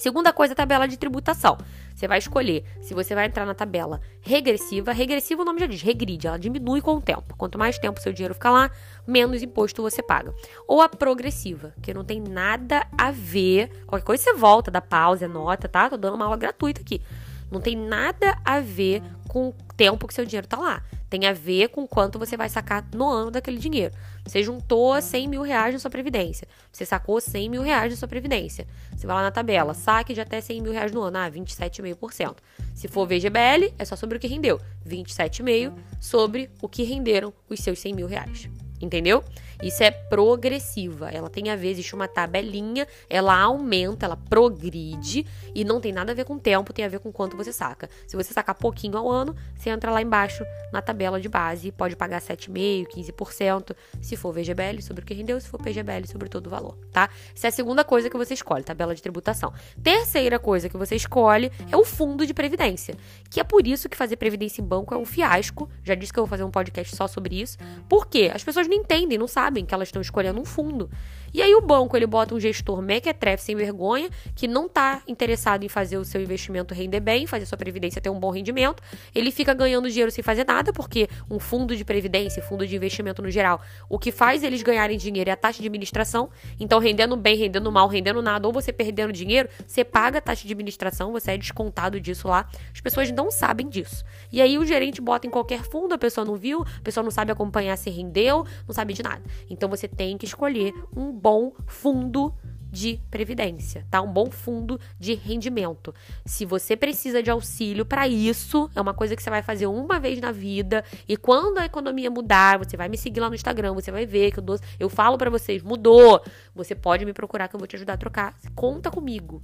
Segunda 0.00 0.32
coisa, 0.32 0.54
tabela 0.54 0.88
de 0.88 0.96
tributação. 0.96 1.58
Você 1.94 2.08
vai 2.08 2.16
escolher 2.16 2.64
se 2.80 2.94
você 2.94 3.14
vai 3.14 3.26
entrar 3.26 3.44
na 3.44 3.52
tabela 3.52 4.00
regressiva. 4.22 4.92
Regressiva, 4.92 5.42
o 5.42 5.44
nome 5.44 5.60
já 5.60 5.66
diz, 5.66 5.82
regride, 5.82 6.26
ela 6.26 6.38
diminui 6.38 6.80
com 6.80 6.94
o 6.94 7.02
tempo. 7.02 7.36
Quanto 7.36 7.58
mais 7.58 7.78
tempo 7.78 8.00
seu 8.00 8.10
dinheiro 8.10 8.32
fica 8.32 8.48
lá, 8.48 8.70
menos 9.06 9.42
imposto 9.42 9.82
você 9.82 10.02
paga. 10.02 10.34
Ou 10.66 10.80
a 10.80 10.88
progressiva, 10.88 11.74
que 11.82 11.92
não 11.92 12.02
tem 12.02 12.18
nada 12.18 12.86
a 12.96 13.10
ver. 13.10 13.68
Qualquer 13.86 14.06
coisa 14.06 14.24
você 14.24 14.32
volta, 14.32 14.70
dá 14.70 14.80
pausa, 14.80 15.26
anota, 15.26 15.68
tá? 15.68 15.90
Tô 15.90 15.98
dando 15.98 16.14
uma 16.14 16.24
aula 16.24 16.38
gratuita 16.38 16.80
aqui. 16.80 17.02
Não 17.50 17.60
tem 17.60 17.76
nada 17.76 18.38
a 18.42 18.58
ver 18.58 19.02
com 19.28 19.48
o 19.48 19.54
tempo 19.76 20.08
que 20.08 20.14
seu 20.14 20.24
dinheiro 20.24 20.46
tá 20.46 20.56
lá. 20.56 20.82
Tem 21.10 21.26
a 21.26 21.32
ver 21.32 21.68
com 21.68 21.88
quanto 21.88 22.20
você 22.20 22.36
vai 22.36 22.48
sacar 22.48 22.88
no 22.94 23.08
ano 23.10 23.32
daquele 23.32 23.58
dinheiro. 23.58 23.92
Você 24.24 24.44
juntou 24.44 25.00
100 25.02 25.26
mil 25.28 25.42
reais 25.42 25.74
na 25.74 25.80
sua 25.80 25.90
previdência. 25.90 26.46
Você 26.70 26.86
sacou 26.86 27.20
100 27.20 27.48
mil 27.48 27.62
reais 27.62 27.92
na 27.92 27.98
sua 27.98 28.06
previdência. 28.06 28.64
Você 28.96 29.08
vai 29.08 29.16
lá 29.16 29.22
na 29.22 29.32
tabela, 29.32 29.74
saque 29.74 30.14
de 30.14 30.20
até 30.20 30.40
100 30.40 30.62
mil 30.62 30.72
reais 30.72 30.92
no 30.92 31.02
ano. 31.02 31.18
Ah, 31.18 31.28
27,5%. 31.28 32.36
Se 32.74 32.86
for 32.86 33.08
VGBL, 33.08 33.74
é 33.76 33.84
só 33.84 33.96
sobre 33.96 34.18
o 34.18 34.20
que 34.20 34.28
rendeu. 34.28 34.60
27,5% 34.88 35.72
sobre 36.00 36.48
o 36.62 36.68
que 36.68 36.84
renderam 36.84 37.34
os 37.48 37.58
seus 37.58 37.80
100 37.80 37.92
mil 37.92 38.06
reais. 38.06 38.48
Entendeu? 38.80 39.24
Isso 39.62 39.82
é 39.82 39.90
progressiva. 39.90 41.10
Ela 41.10 41.28
tem 41.28 41.50
a 41.50 41.56
ver, 41.56 41.70
existe 41.70 41.94
uma 41.94 42.08
tabelinha, 42.08 42.86
ela 43.08 43.38
aumenta, 43.38 44.06
ela 44.06 44.16
progride 44.16 45.26
e 45.54 45.64
não 45.64 45.80
tem 45.80 45.92
nada 45.92 46.12
a 46.12 46.14
ver 46.14 46.24
com 46.24 46.38
tempo, 46.38 46.72
tem 46.72 46.84
a 46.84 46.88
ver 46.88 47.00
com 47.00 47.12
quanto 47.12 47.36
você 47.36 47.52
saca. 47.52 47.88
Se 48.06 48.16
você 48.16 48.32
sacar 48.32 48.54
pouquinho 48.54 48.96
ao 48.96 49.10
ano, 49.10 49.34
você 49.56 49.70
entra 49.70 49.90
lá 49.90 50.00
embaixo 50.00 50.44
na 50.72 50.80
tabela 50.80 51.20
de 51.20 51.28
base 51.28 51.68
e 51.68 51.72
pode 51.72 51.96
pagar 51.96 52.20
7,5%, 52.20 52.86
15%, 52.88 53.76
se 54.00 54.16
for 54.16 54.32
VGBL 54.32 54.80
sobre 54.80 55.02
o 55.02 55.06
que 55.06 55.14
rendeu, 55.14 55.40
se 55.40 55.48
for 55.48 55.60
PGBL 55.60 56.06
sobre 56.06 56.28
todo 56.28 56.46
o 56.46 56.50
valor, 56.50 56.76
tá? 56.92 57.10
Essa 57.34 57.48
é 57.48 57.48
a 57.48 57.52
segunda 57.52 57.84
coisa 57.84 58.08
que 58.08 58.16
você 58.16 58.34
escolhe, 58.34 58.64
tabela 58.64 58.94
de 58.94 59.02
tributação. 59.02 59.52
Terceira 59.82 60.38
coisa 60.38 60.68
que 60.68 60.76
você 60.76 60.96
escolhe 60.96 61.50
é 61.70 61.76
o 61.76 61.84
fundo 61.84 62.26
de 62.26 62.32
previdência, 62.32 62.96
que 63.28 63.40
é 63.40 63.44
por 63.44 63.66
isso 63.66 63.88
que 63.88 63.96
fazer 63.96 64.16
previdência 64.16 64.62
em 64.62 64.64
banco 64.64 64.94
é 64.94 64.98
um 64.98 65.04
fiasco. 65.04 65.68
Já 65.82 65.94
disse 65.94 66.12
que 66.12 66.18
eu 66.18 66.24
vou 66.24 66.30
fazer 66.30 66.44
um 66.44 66.50
podcast 66.50 66.94
só 66.94 67.06
sobre 67.06 67.40
isso. 67.40 67.58
Por 67.88 68.06
quê? 68.06 68.30
As 68.32 68.44
pessoas 68.44 68.68
não 68.68 68.74
entendem, 68.74 69.18
não 69.18 69.28
sabem 69.28 69.49
que 69.64 69.74
elas 69.74 69.88
estão 69.88 70.00
escolhendo 70.00 70.40
um 70.40 70.44
fundo. 70.44 70.90
E 71.32 71.40
aí 71.40 71.54
o 71.54 71.60
banco, 71.60 71.96
ele 71.96 72.06
bota 72.06 72.34
um 72.34 72.40
gestor 72.40 72.82
mequetrefe 72.82 73.44
sem 73.44 73.54
vergonha, 73.54 74.08
que 74.34 74.48
não 74.48 74.66
está 74.66 75.02
interessado 75.06 75.62
em 75.62 75.68
fazer 75.68 75.96
o 75.96 76.04
seu 76.04 76.20
investimento 76.20 76.74
render 76.74 76.98
bem, 76.98 77.26
fazer 77.26 77.46
sua 77.46 77.56
previdência 77.56 78.00
ter 78.00 78.10
um 78.10 78.18
bom 78.18 78.30
rendimento. 78.30 78.82
Ele 79.14 79.30
fica 79.30 79.54
ganhando 79.54 79.88
dinheiro 79.88 80.10
sem 80.10 80.24
fazer 80.24 80.44
nada, 80.44 80.72
porque 80.72 81.08
um 81.30 81.38
fundo 81.38 81.76
de 81.76 81.84
previdência, 81.84 82.42
fundo 82.42 82.66
de 82.66 82.74
investimento 82.74 83.22
no 83.22 83.30
geral, 83.30 83.60
o 83.88 83.98
que 83.98 84.10
faz 84.10 84.42
eles 84.42 84.62
ganharem 84.62 84.98
dinheiro 84.98 85.30
é 85.30 85.32
a 85.32 85.36
taxa 85.36 85.60
de 85.60 85.68
administração. 85.68 86.30
Então, 86.58 86.80
rendendo 86.80 87.16
bem, 87.16 87.36
rendendo 87.36 87.70
mal, 87.70 87.86
rendendo 87.86 88.20
nada, 88.20 88.46
ou 88.48 88.52
você 88.52 88.72
perdendo 88.72 89.12
dinheiro, 89.12 89.48
você 89.66 89.84
paga 89.84 90.18
a 90.18 90.20
taxa 90.20 90.46
de 90.46 90.52
administração, 90.52 91.12
você 91.12 91.32
é 91.32 91.36
descontado 91.36 92.00
disso 92.00 92.26
lá. 92.26 92.48
As 92.74 92.80
pessoas 92.80 93.10
não 93.12 93.30
sabem 93.30 93.68
disso. 93.68 94.04
E 94.32 94.42
aí 94.42 94.58
o 94.58 94.66
gerente 94.66 95.00
bota 95.00 95.26
em 95.26 95.30
qualquer 95.30 95.62
fundo, 95.62 95.94
a 95.94 95.98
pessoa 95.98 96.24
não 96.24 96.34
viu, 96.34 96.62
a 96.62 96.82
pessoa 96.82 97.04
não 97.04 97.10
sabe 97.10 97.30
acompanhar 97.30 97.76
se 97.76 97.88
rendeu, 97.88 98.44
não 98.66 98.74
sabe 98.74 98.94
de 98.94 99.02
nada. 99.02 99.22
Então 99.48 99.68
você 99.68 99.88
tem 99.88 100.18
que 100.18 100.26
escolher 100.26 100.72
um 100.94 101.12
bom 101.12 101.52
fundo 101.66 102.34
de 102.70 103.00
previdência, 103.10 103.84
tá? 103.90 104.00
Um 104.00 104.12
bom 104.12 104.30
fundo 104.30 104.80
de 104.98 105.14
rendimento. 105.14 105.94
Se 106.24 106.44
você 106.44 106.76
precisa 106.76 107.22
de 107.22 107.30
auxílio 107.30 107.84
para 107.84 108.06
isso, 108.06 108.70
é 108.74 108.80
uma 108.80 108.94
coisa 108.94 109.16
que 109.16 109.22
você 109.22 109.30
vai 109.30 109.42
fazer 109.42 109.66
uma 109.66 109.98
vez 109.98 110.20
na 110.20 110.30
vida 110.30 110.84
e 111.08 111.16
quando 111.16 111.58
a 111.58 111.66
economia 111.66 112.10
mudar, 112.10 112.58
você 112.58 112.76
vai 112.76 112.88
me 112.88 112.96
seguir 112.96 113.20
lá 113.20 113.28
no 113.28 113.34
Instagram, 113.34 113.74
você 113.74 113.90
vai 113.90 114.06
ver 114.06 114.30
que 114.30 114.38
eu 114.38 114.42
dou, 114.42 114.58
eu 114.78 114.88
falo 114.88 115.18
para 115.18 115.30
vocês, 115.30 115.62
mudou. 115.62 116.22
Você 116.54 116.74
pode 116.74 117.04
me 117.04 117.12
procurar 117.12 117.48
que 117.48 117.56
eu 117.56 117.58
vou 117.58 117.66
te 117.66 117.76
ajudar 117.76 117.94
a 117.94 117.98
trocar. 117.98 118.34
Conta 118.54 118.90
comigo. 118.90 119.42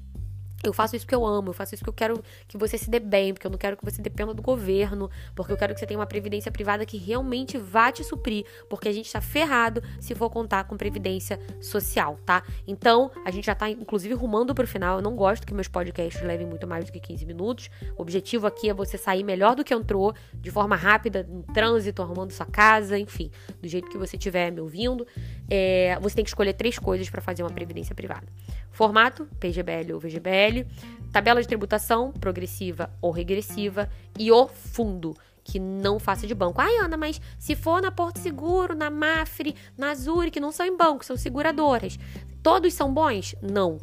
Eu 0.68 0.72
faço 0.72 0.96
isso 0.96 1.04
porque 1.04 1.14
eu 1.14 1.24
amo, 1.24 1.50
eu 1.50 1.52
faço 1.52 1.74
isso 1.74 1.84
porque 1.84 2.04
eu 2.04 2.08
quero 2.08 2.24
que 2.48 2.56
você 2.56 2.76
se 2.78 2.90
dê 2.90 2.98
bem, 2.98 3.32
porque 3.32 3.46
eu 3.46 3.50
não 3.50 3.58
quero 3.58 3.76
que 3.76 3.84
você 3.84 4.00
dependa 4.02 4.34
do 4.34 4.42
governo, 4.42 5.10
porque 5.34 5.52
eu 5.52 5.56
quero 5.56 5.74
que 5.74 5.80
você 5.80 5.86
tenha 5.86 5.98
uma 5.98 6.06
previdência 6.06 6.50
privada 6.50 6.84
que 6.84 6.96
realmente 6.96 7.58
vá 7.58 7.90
te 7.92 8.02
suprir, 8.04 8.44
porque 8.68 8.88
a 8.88 8.92
gente 8.92 9.10
tá 9.12 9.20
ferrado 9.20 9.82
se 10.00 10.14
for 10.14 10.30
contar 10.30 10.64
com 10.64 10.76
previdência 10.76 11.38
social, 11.60 12.18
tá? 12.24 12.42
Então, 12.66 13.10
a 13.24 13.30
gente 13.30 13.46
já 13.46 13.54
tá 13.54 13.68
inclusive 13.70 14.14
rumando 14.14 14.54
pro 14.54 14.66
final. 14.66 14.98
Eu 14.98 15.02
não 15.02 15.14
gosto 15.14 15.46
que 15.46 15.54
meus 15.54 15.68
podcasts 15.68 16.22
levem 16.22 16.46
muito 16.46 16.66
mais 16.66 16.84
do 16.84 16.92
que 16.92 17.00
15 17.00 17.24
minutos. 17.26 17.70
O 17.96 18.02
objetivo 18.02 18.46
aqui 18.46 18.68
é 18.68 18.74
você 18.74 18.96
sair 18.98 19.24
melhor 19.24 19.54
do 19.54 19.64
que 19.64 19.74
entrou, 19.74 20.14
de 20.34 20.50
forma 20.50 20.76
rápida, 20.76 21.26
no 21.28 21.42
trânsito, 21.42 22.02
arrumando 22.02 22.32
sua 22.32 22.46
casa, 22.46 22.98
enfim, 22.98 23.30
do 23.60 23.68
jeito 23.68 23.88
que 23.88 23.98
você 23.98 24.16
estiver 24.16 24.50
me 24.50 24.60
ouvindo. 24.60 25.06
É, 25.48 25.98
você 26.00 26.16
tem 26.16 26.24
que 26.24 26.30
escolher 26.30 26.52
três 26.54 26.78
coisas 26.78 27.08
para 27.08 27.20
fazer 27.20 27.42
uma 27.42 27.50
previdência 27.50 27.94
privada. 27.94 28.26
Formato, 28.70 29.26
PGBL 29.40 29.94
ou 29.94 30.00
VGBL, 30.00 30.55
tabela 31.12 31.40
de 31.40 31.48
tributação, 31.48 32.12
progressiva 32.12 32.90
ou 33.00 33.10
regressiva, 33.10 33.90
e 34.18 34.30
o 34.30 34.46
fundo, 34.46 35.14
que 35.42 35.58
não 35.58 35.98
faça 35.98 36.26
de 36.26 36.34
banco. 36.34 36.60
Ai, 36.60 36.76
Ana, 36.78 36.96
mas 36.96 37.20
se 37.38 37.54
for 37.54 37.82
na 37.82 37.90
Porto 37.90 38.18
Seguro, 38.18 38.74
na 38.74 38.90
Mafre, 38.90 39.54
na 39.76 39.94
Zuri, 39.94 40.30
que 40.30 40.40
não 40.40 40.52
são 40.52 40.66
em 40.66 40.76
banco, 40.76 41.04
são 41.04 41.16
seguradoras, 41.16 41.98
todos 42.42 42.74
são 42.74 42.92
bons? 42.92 43.34
Não 43.42 43.78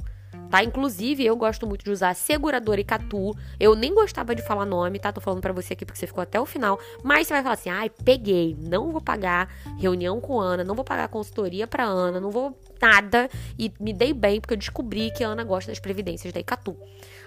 tá? 0.54 0.64
Inclusive, 0.64 1.26
eu 1.26 1.36
gosto 1.36 1.66
muito 1.66 1.84
de 1.84 1.90
usar 1.90 2.14
seguradora 2.14 2.80
e 2.80 2.84
catu. 2.84 3.36
Eu 3.60 3.74
nem 3.74 3.92
gostava 3.92 4.36
de 4.36 4.44
falar 4.44 4.68
nome, 4.68 5.00
tá? 5.00 5.12
Tô 5.12 5.20
falando 5.20 5.42
para 5.42 5.52
você 5.52 5.74
aqui 5.74 5.84
porque 5.84 5.98
você 5.98 6.06
ficou 6.06 6.22
até 6.22 6.40
o 6.40 6.46
final. 6.46 6.80
Mas 7.04 7.26
você 7.26 7.34
vai 7.34 7.42
falar 7.42 7.56
assim: 7.56 7.72
ai, 7.72 7.90
peguei, 7.90 8.56
não 8.60 8.92
vou 8.92 9.02
pagar 9.02 9.50
reunião 9.80 10.22
com 10.22 10.40
Ana, 10.40 10.64
não 10.64 10.76
vou 10.76 10.86
pagar 10.86 11.08
consultoria 11.08 11.66
pra 11.66 11.86
Ana, 11.86 12.20
não 12.20 12.30
vou 12.30 12.56
nada. 12.80 13.28
E 13.58 13.74
me 13.80 13.92
dei 13.92 14.14
bem 14.14 14.40
porque 14.40 14.54
eu 14.54 14.58
descobri 14.58 15.10
que 15.10 15.24
a 15.24 15.30
Ana 15.30 15.44
gosta 15.44 15.72
das 15.72 15.80
previdências 15.80 16.32
da 16.32 16.40
Icatu. 16.40 16.78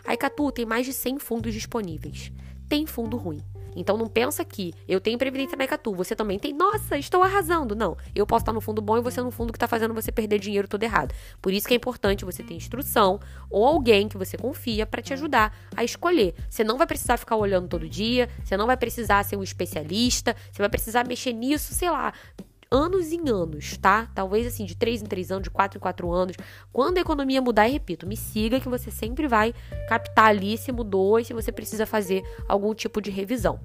A 0.06 0.14
Icatu 0.14 0.52
tem 0.52 0.64
mais 0.64 0.86
de 0.86 0.92
100 0.92 1.18
fundos 1.18 1.52
disponíveis. 1.52 2.30
Tem 2.68 2.86
fundo 2.86 3.16
ruim. 3.16 3.42
Então 3.76 3.98
não 3.98 4.08
pensa 4.08 4.42
que 4.42 4.72
eu 4.88 4.98
tenho 4.98 5.18
previdência 5.18 5.56
na 5.56 5.64
Icatu, 5.64 5.94
você 5.94 6.16
também 6.16 6.38
tem. 6.38 6.54
Nossa, 6.54 6.96
estou 6.96 7.22
arrasando. 7.22 7.76
Não, 7.76 7.96
eu 8.14 8.26
posso 8.26 8.42
estar 8.42 8.52
no 8.52 8.60
fundo 8.60 8.80
bom 8.80 8.96
e 8.96 9.02
você 9.02 9.20
no 9.20 9.30
fundo 9.30 9.52
que 9.52 9.58
está 9.58 9.68
fazendo 9.68 9.92
você 9.92 10.10
perder 10.10 10.38
dinheiro 10.38 10.66
todo 10.66 10.82
errado. 10.82 11.14
Por 11.42 11.52
isso 11.52 11.68
que 11.68 11.74
é 11.74 11.76
importante 11.76 12.24
você 12.24 12.42
ter 12.42 12.54
instrução 12.54 13.20
ou 13.50 13.64
alguém 13.66 14.08
que 14.08 14.16
você 14.16 14.38
confia 14.38 14.86
para 14.86 15.02
te 15.02 15.12
ajudar 15.12 15.54
a 15.76 15.84
escolher. 15.84 16.34
Você 16.48 16.64
não 16.64 16.78
vai 16.78 16.86
precisar 16.86 17.18
ficar 17.18 17.36
olhando 17.36 17.68
todo 17.68 17.86
dia, 17.86 18.30
você 18.42 18.56
não 18.56 18.66
vai 18.66 18.78
precisar 18.78 19.22
ser 19.24 19.36
um 19.36 19.42
especialista, 19.42 20.34
você 20.50 20.62
vai 20.62 20.70
precisar 20.70 21.06
mexer 21.06 21.34
nisso, 21.34 21.74
sei 21.74 21.90
lá, 21.90 22.14
anos 22.70 23.12
em 23.12 23.28
anos, 23.28 23.76
tá? 23.78 24.10
Talvez 24.14 24.46
assim, 24.46 24.64
de 24.64 24.76
3 24.76 25.02
em 25.02 25.06
3 25.06 25.30
anos, 25.30 25.44
de 25.44 25.50
4 25.50 25.78
em 25.78 25.80
4 25.80 26.12
anos. 26.12 26.36
Quando 26.72 26.98
a 26.98 27.00
economia 27.00 27.40
mudar, 27.40 27.68
e 27.68 27.72
repito, 27.72 28.06
me 28.06 28.16
siga 28.16 28.60
que 28.60 28.68
você 28.68 28.90
sempre 28.90 29.28
vai 29.28 29.54
captar 29.88 30.26
ali 30.26 30.56
se 30.58 30.72
mudou 30.72 31.18
e 31.18 31.24
se 31.24 31.32
você 31.32 31.52
precisa 31.52 31.86
fazer 31.86 32.22
algum 32.48 32.74
tipo 32.74 33.00
de 33.00 33.10
revisão. 33.10 33.60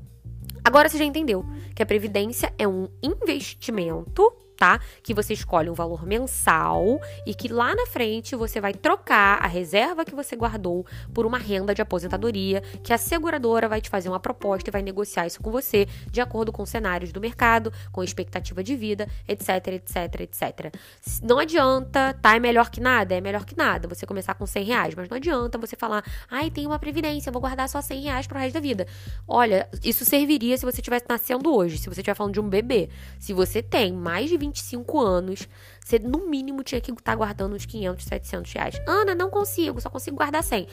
Agora 0.63 0.88
você 0.88 0.98
já 0.98 1.05
entendeu 1.05 1.43
que 1.75 1.81
a 1.81 1.86
previdência 1.86 2.53
é 2.58 2.67
um 2.67 2.88
investimento 3.01 4.31
tá? 4.62 4.80
Que 5.01 5.12
você 5.12 5.34
escolhe 5.34 5.72
um 5.72 5.74
valor 5.74 6.06
mensal 6.06 7.01
e 7.25 7.34
que 7.34 7.48
lá 7.48 7.74
na 7.74 7.88
frente 7.88 8.36
você 8.36 8.62
vai 8.62 8.75
trocar 8.75 9.44
a 9.44 9.48
reserva 9.48 10.06
que 10.06 10.13
você 10.13 10.36
guardou 10.36 10.86
por 11.15 11.25
uma 11.25 11.39
renda 11.39 11.74
de 11.74 11.82
aposentadoria, 11.82 12.62
que 12.84 12.94
a 12.94 12.98
seguradora 13.00 13.68
vai 13.68 13.82
te 13.82 13.89
fazer 13.89 14.08
uma 14.08 14.20
proposta 14.20 14.70
e 14.70 14.72
vai 14.72 14.84
negociar 14.84 15.25
isso 15.25 15.41
com 15.41 15.50
você 15.50 15.88
de 16.12 16.22
acordo 16.22 16.51
com 16.51 16.63
cenários 16.63 17.12
do 17.12 17.20
mercado, 17.20 17.74
com 17.91 18.04
expectativa 18.04 18.63
de 18.63 18.76
vida, 18.76 19.08
etc, 19.28 19.50
etc, 19.69 20.21
etc. 20.21 20.76
Não 21.24 21.39
adianta, 21.39 22.13
tá? 22.21 22.36
É 22.36 22.39
melhor 22.39 22.69
que 22.69 22.80
nada? 22.80 23.15
É 23.15 23.19
melhor 23.19 23.45
que 23.45 23.58
nada 23.58 23.88
você 23.88 24.06
começar 24.06 24.36
com 24.36 24.45
100 24.45 24.63
reais, 24.63 24.93
mas 24.93 25.10
não 25.10 25.17
adianta 25.17 25.58
você 25.58 25.76
falar, 25.76 26.04
ai, 26.30 26.52
tem 26.52 26.67
uma 26.67 26.78
previdência, 26.78 27.32
vou 27.32 27.41
guardar 27.41 27.67
só 27.67 27.82
100 27.82 28.04
reais 28.04 28.28
pro 28.28 28.38
resto 28.38 28.54
da 28.54 28.60
vida. 28.60 28.86
Olha, 29.28 29.67
isso 29.84 30.06
serviria 30.06 30.56
se 30.56 30.63
você 30.63 30.82
estivesse 30.82 31.08
nascendo 31.10 31.52
hoje, 31.52 31.80
se 31.80 31.89
você 31.89 32.02
estiver 32.02 32.13
falando 32.13 32.36
de 32.36 32.39
um 32.39 32.47
bebê. 32.47 32.89
Se 33.17 33.34
você 33.34 33.63
tem 33.63 33.91
mais 33.91 34.30
de 34.30 34.38
20 34.38 34.50
25 34.51 34.99
anos, 34.99 35.47
você 35.83 35.97
no 35.97 36.29
mínimo 36.29 36.63
tinha 36.63 36.81
que 36.81 36.91
estar 36.91 37.03
tá 37.03 37.15
guardando 37.15 37.55
uns 37.55 37.65
500, 37.65 38.05
700 38.05 38.53
reais. 38.53 38.81
Ana, 38.87 39.15
não 39.15 39.29
consigo, 39.29 39.79
só 39.79 39.89
consigo 39.89 40.17
guardar 40.17 40.43
100. 40.43 40.67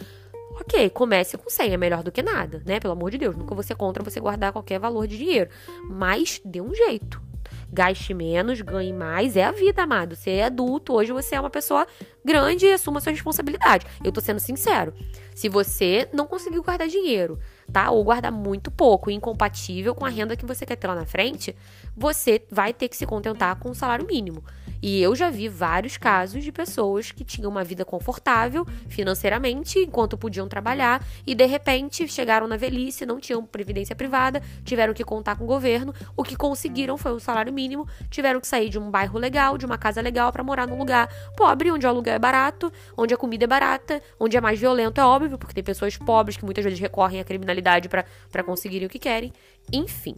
Ok, 0.61 0.91
comece 0.91 1.39
com 1.39 1.49
100, 1.49 1.73
é 1.73 1.77
melhor 1.77 2.03
do 2.03 2.11
que 2.11 2.23
nada, 2.23 2.63
né? 2.67 2.81
Pelo 2.81 2.93
amor 2.93 3.11
de 3.11 3.19
Deus, 3.19 3.37
nunca 3.37 3.61
ser 3.63 3.77
contra 3.77 4.03
você 4.03 4.19
guardar 4.19 4.53
qualquer 4.53 4.81
valor 4.81 5.07
de 5.07 5.17
dinheiro. 5.17 5.51
Mas 5.89 6.41
dê 6.45 6.61
um 6.61 6.75
jeito. 6.75 7.29
Gaste 7.71 8.15
menos, 8.15 8.61
ganhe 8.63 8.93
mais. 8.93 9.37
É 9.37 9.45
a 9.45 9.53
vida, 9.53 9.83
amado. 9.83 10.17
Você 10.17 10.31
é 10.31 10.45
adulto, 10.45 10.95
hoje 10.95 11.13
você 11.13 11.35
é 11.35 11.41
uma 11.41 11.51
pessoa 11.51 11.87
grande 12.25 12.67
e 12.67 12.73
assuma 12.73 13.01
sua 13.01 13.13
responsabilidade. 13.13 13.87
Eu 14.03 14.11
tô 14.11 14.21
sendo 14.21 14.41
sincero. 14.41 14.95
Se 15.35 15.49
você 15.49 16.09
não 16.13 16.27
conseguiu 16.27 16.63
guardar 16.63 16.89
dinheiro, 16.89 17.39
tá? 17.71 17.91
Ou 17.91 18.03
guardar 18.03 18.33
muito 18.33 18.71
pouco, 18.71 19.11
incompatível 19.11 19.95
com 19.95 20.05
a 20.05 20.09
renda 20.09 20.37
que 20.37 20.47
você 20.47 20.65
quer 20.65 20.77
ter 20.77 20.89
lá 20.89 20.95
na 20.95 21.07
frente, 21.07 21.55
você 21.99 22.43
vai 22.49 22.73
ter 22.73 22.89
que 22.89 22.97
se 22.97 23.05
contentar 23.05 23.57
com 23.57 23.71
o 23.71 23.75
salário 23.75 24.07
mínimo. 24.07 24.45
E 24.81 25.03
eu 25.03 25.15
já 25.17 25.29
vi 25.29 25.49
vários 25.49 25.97
casos 25.97 26.45
de 26.45 26.53
pessoas 26.53 27.11
que 27.11 27.25
tinham 27.25 27.51
uma 27.51 27.65
vida 27.65 27.85
confortável 27.85 28.65
financeiramente 28.89 29.81
enquanto 29.81 30.17
podiam 30.17 30.49
trabalhar 30.49 31.05
e 31.27 31.35
de 31.35 31.45
repente 31.47 32.07
chegaram 32.07 32.47
na 32.47 32.57
velhice, 32.57 33.05
não 33.05 33.19
tinham 33.19 33.45
previdência 33.45 33.97
privada, 33.97 34.41
tiveram 34.65 34.95
que 34.95 35.03
contar 35.03 35.37
com 35.37 35.43
o 35.43 35.47
governo. 35.49 35.93
O 36.17 36.23
que 36.23 36.37
conseguiram 36.37 36.97
foi 36.97 37.13
um 37.13 37.19
salário 37.19 37.53
mínimo, 37.53 37.89
tiveram 38.09 38.41
que 38.41 38.47
sair 38.47 38.69
de 38.69 38.79
um 38.79 38.89
bairro 38.89 39.19
legal, 39.19 39.59
de 39.59 39.67
uma 39.67 39.77
casa 39.77 40.01
legal 40.01 40.31
para 40.31 40.45
morar 40.45 40.69
num 40.69 40.79
lugar 40.79 41.09
pobre, 41.37 41.73
onde 41.73 41.85
o 41.85 41.89
aluguel 41.89 42.15
é 42.15 42.19
barato, 42.19 42.73
onde 42.97 43.13
a 43.13 43.17
comida 43.17 43.45
é 43.45 43.49
barata, 43.49 44.01
onde 44.21 44.37
é 44.37 44.41
mais 44.41 44.61
violento, 44.61 45.01
é 45.01 45.05
óbvio, 45.05 45.39
porque 45.39 45.55
tem 45.55 45.65
pessoas 45.65 45.97
pobres 45.97 46.37
que 46.37 46.45
muitas 46.45 46.63
vezes 46.63 46.79
recorrem 46.79 47.19
à 47.19 47.25
criminalidade 47.25 47.89
para 47.89 48.45
conseguirem 48.45 48.87
o 48.87 48.91
que 48.91 49.01
querem. 49.01 49.33
Enfim, 49.73 50.17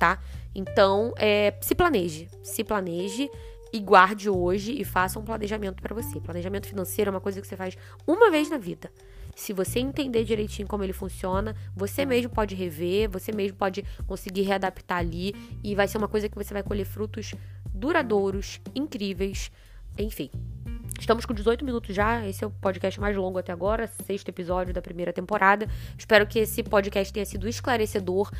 tá? 0.00 0.18
Então, 0.54 1.12
é, 1.16 1.54
se 1.60 1.74
planeje, 1.74 2.28
se 2.42 2.64
planeje 2.64 3.30
e 3.72 3.78
guarde 3.78 4.28
hoje 4.28 4.72
e 4.80 4.84
faça 4.84 5.18
um 5.18 5.24
planejamento 5.24 5.80
para 5.82 5.94
você. 5.94 6.20
Planejamento 6.20 6.66
financeiro 6.66 7.10
é 7.10 7.12
uma 7.12 7.20
coisa 7.20 7.40
que 7.40 7.46
você 7.46 7.56
faz 7.56 7.76
uma 8.06 8.30
vez 8.30 8.50
na 8.50 8.58
vida. 8.58 8.90
Se 9.34 9.52
você 9.52 9.78
entender 9.78 10.24
direitinho 10.24 10.66
como 10.66 10.82
ele 10.82 10.92
funciona, 10.92 11.54
você 11.74 12.04
mesmo 12.04 12.30
pode 12.30 12.54
rever, 12.54 13.08
você 13.08 13.32
mesmo 13.32 13.56
pode 13.56 13.84
conseguir 14.06 14.42
readaptar 14.42 14.98
ali 14.98 15.34
e 15.62 15.74
vai 15.74 15.86
ser 15.86 15.98
uma 15.98 16.08
coisa 16.08 16.28
que 16.28 16.36
você 16.36 16.52
vai 16.52 16.62
colher 16.62 16.84
frutos 16.84 17.34
duradouros, 17.72 18.60
incríveis, 18.74 19.50
enfim. 19.96 20.30
Estamos 20.98 21.24
com 21.24 21.32
18 21.32 21.64
minutos 21.64 21.94
já. 21.94 22.26
Esse 22.26 22.44
é 22.44 22.46
o 22.46 22.50
podcast 22.50 23.00
mais 23.00 23.16
longo 23.16 23.38
até 23.38 23.52
agora, 23.52 23.86
sexto 24.04 24.28
episódio 24.28 24.74
da 24.74 24.82
primeira 24.82 25.12
temporada. 25.12 25.66
Espero 25.96 26.26
que 26.26 26.40
esse 26.40 26.62
podcast 26.62 27.12
tenha 27.12 27.24
sido 27.24 27.48
esclarecedor. 27.48 28.30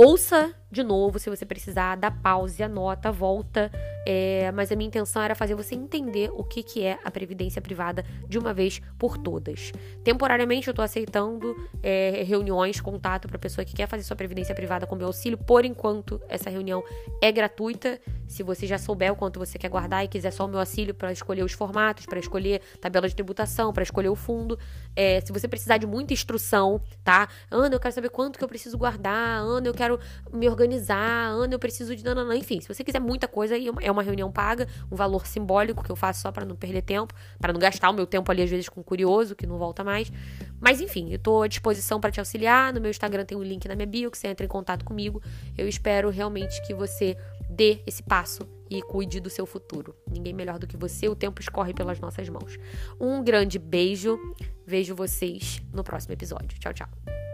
Ouça 0.00 0.54
de 0.70 0.82
novo, 0.82 1.18
se 1.18 1.30
você 1.30 1.46
precisar, 1.46 1.96
dá 1.96 2.10
pause, 2.10 2.62
anota, 2.62 3.10
volta. 3.10 3.70
É, 4.06 4.50
mas 4.52 4.70
a 4.70 4.76
minha 4.76 4.88
intenção 4.88 5.20
era 5.20 5.34
fazer 5.34 5.54
você 5.54 5.74
entender 5.74 6.30
o 6.32 6.44
que, 6.44 6.62
que 6.62 6.82
é 6.82 6.98
a 7.04 7.10
previdência 7.10 7.60
privada 7.60 8.04
de 8.26 8.38
uma 8.38 8.54
vez 8.54 8.80
por 8.98 9.18
todas. 9.18 9.72
Temporariamente, 10.04 10.68
eu 10.68 10.72
estou 10.72 10.84
aceitando 10.84 11.54
é, 11.82 12.22
reuniões, 12.26 12.80
contato 12.80 13.28
para 13.28 13.38
pessoa 13.38 13.64
que 13.64 13.74
quer 13.74 13.86
fazer 13.86 14.02
sua 14.02 14.16
previdência 14.16 14.54
privada 14.54 14.86
com 14.86 14.94
meu 14.94 15.06
auxílio. 15.06 15.36
Por 15.36 15.64
enquanto, 15.64 16.20
essa 16.28 16.48
reunião 16.48 16.82
é 17.22 17.32
gratuita. 17.32 17.98
Se 18.26 18.42
você 18.42 18.66
já 18.66 18.78
souber 18.78 19.12
o 19.12 19.16
quanto 19.16 19.38
você 19.38 19.58
quer 19.58 19.68
guardar 19.68 20.04
e 20.04 20.08
quiser 20.08 20.30
só 20.30 20.44
o 20.44 20.48
meu 20.48 20.60
auxílio 20.60 20.94
para 20.94 21.10
escolher 21.12 21.42
os 21.42 21.52
formatos, 21.52 22.04
para 22.04 22.18
escolher 22.18 22.60
tabela 22.80 23.08
de 23.08 23.14
tributação, 23.14 23.72
para 23.72 23.82
escolher 23.82 24.10
o 24.10 24.16
fundo. 24.16 24.58
É, 24.94 25.20
se 25.22 25.32
você 25.32 25.48
precisar 25.48 25.78
de 25.78 25.86
muita 25.86 26.12
instrução, 26.12 26.80
tá? 27.02 27.28
Ana, 27.50 27.74
eu 27.74 27.80
quero 27.80 27.94
saber 27.94 28.10
quanto 28.10 28.38
que 28.38 28.44
eu 28.44 28.48
preciso 28.48 28.76
guardar. 28.76 29.40
Ana, 29.40 29.66
eu 29.66 29.74
quero 29.74 29.87
quero 29.88 30.00
me 30.32 30.48
organizar, 30.48 31.30
Ana, 31.30 31.54
eu 31.54 31.58
preciso 31.58 31.96
de 31.96 32.04
nananã. 32.04 32.36
Enfim, 32.36 32.60
se 32.60 32.68
você 32.68 32.84
quiser 32.84 33.00
muita 33.00 33.26
coisa, 33.26 33.56
é 33.80 33.90
uma 33.90 34.02
reunião 34.02 34.30
paga, 34.30 34.68
um 34.90 34.96
valor 34.96 35.26
simbólico 35.26 35.82
que 35.82 35.90
eu 35.90 35.96
faço 35.96 36.20
só 36.20 36.30
para 36.30 36.44
não 36.44 36.54
perder 36.54 36.82
tempo, 36.82 37.14
para 37.40 37.52
não 37.52 37.60
gastar 37.60 37.88
o 37.90 37.94
meu 37.94 38.06
tempo 38.06 38.30
ali 38.30 38.42
às 38.42 38.50
vezes 38.50 38.68
com 38.68 38.82
curioso, 38.82 39.34
que 39.34 39.46
não 39.46 39.56
volta 39.56 39.82
mais. 39.82 40.12
Mas 40.60 40.80
enfim, 40.80 41.10
eu 41.10 41.18
tô 41.18 41.42
à 41.42 41.48
disposição 41.48 42.00
para 42.00 42.10
te 42.10 42.20
auxiliar. 42.20 42.72
No 42.72 42.80
meu 42.80 42.90
Instagram 42.90 43.24
tem 43.24 43.38
um 43.38 43.42
link 43.42 43.66
na 43.66 43.74
minha 43.74 43.86
bio 43.86 44.10
que 44.10 44.18
você 44.18 44.28
entra 44.28 44.44
em 44.44 44.48
contato 44.48 44.84
comigo. 44.84 45.22
Eu 45.56 45.66
espero 45.66 46.10
realmente 46.10 46.60
que 46.66 46.74
você 46.74 47.16
dê 47.48 47.80
esse 47.86 48.02
passo 48.02 48.46
e 48.70 48.82
cuide 48.82 49.20
do 49.20 49.30
seu 49.30 49.46
futuro. 49.46 49.96
Ninguém 50.10 50.34
melhor 50.34 50.58
do 50.58 50.66
que 50.66 50.76
você, 50.76 51.08
o 51.08 51.16
tempo 51.16 51.40
escorre 51.40 51.72
pelas 51.72 51.98
nossas 51.98 52.28
mãos. 52.28 52.58
Um 53.00 53.24
grande 53.24 53.58
beijo, 53.58 54.18
vejo 54.66 54.94
vocês 54.94 55.62
no 55.72 55.82
próximo 55.82 56.12
episódio. 56.12 56.58
Tchau, 56.58 56.74
tchau. 56.74 57.27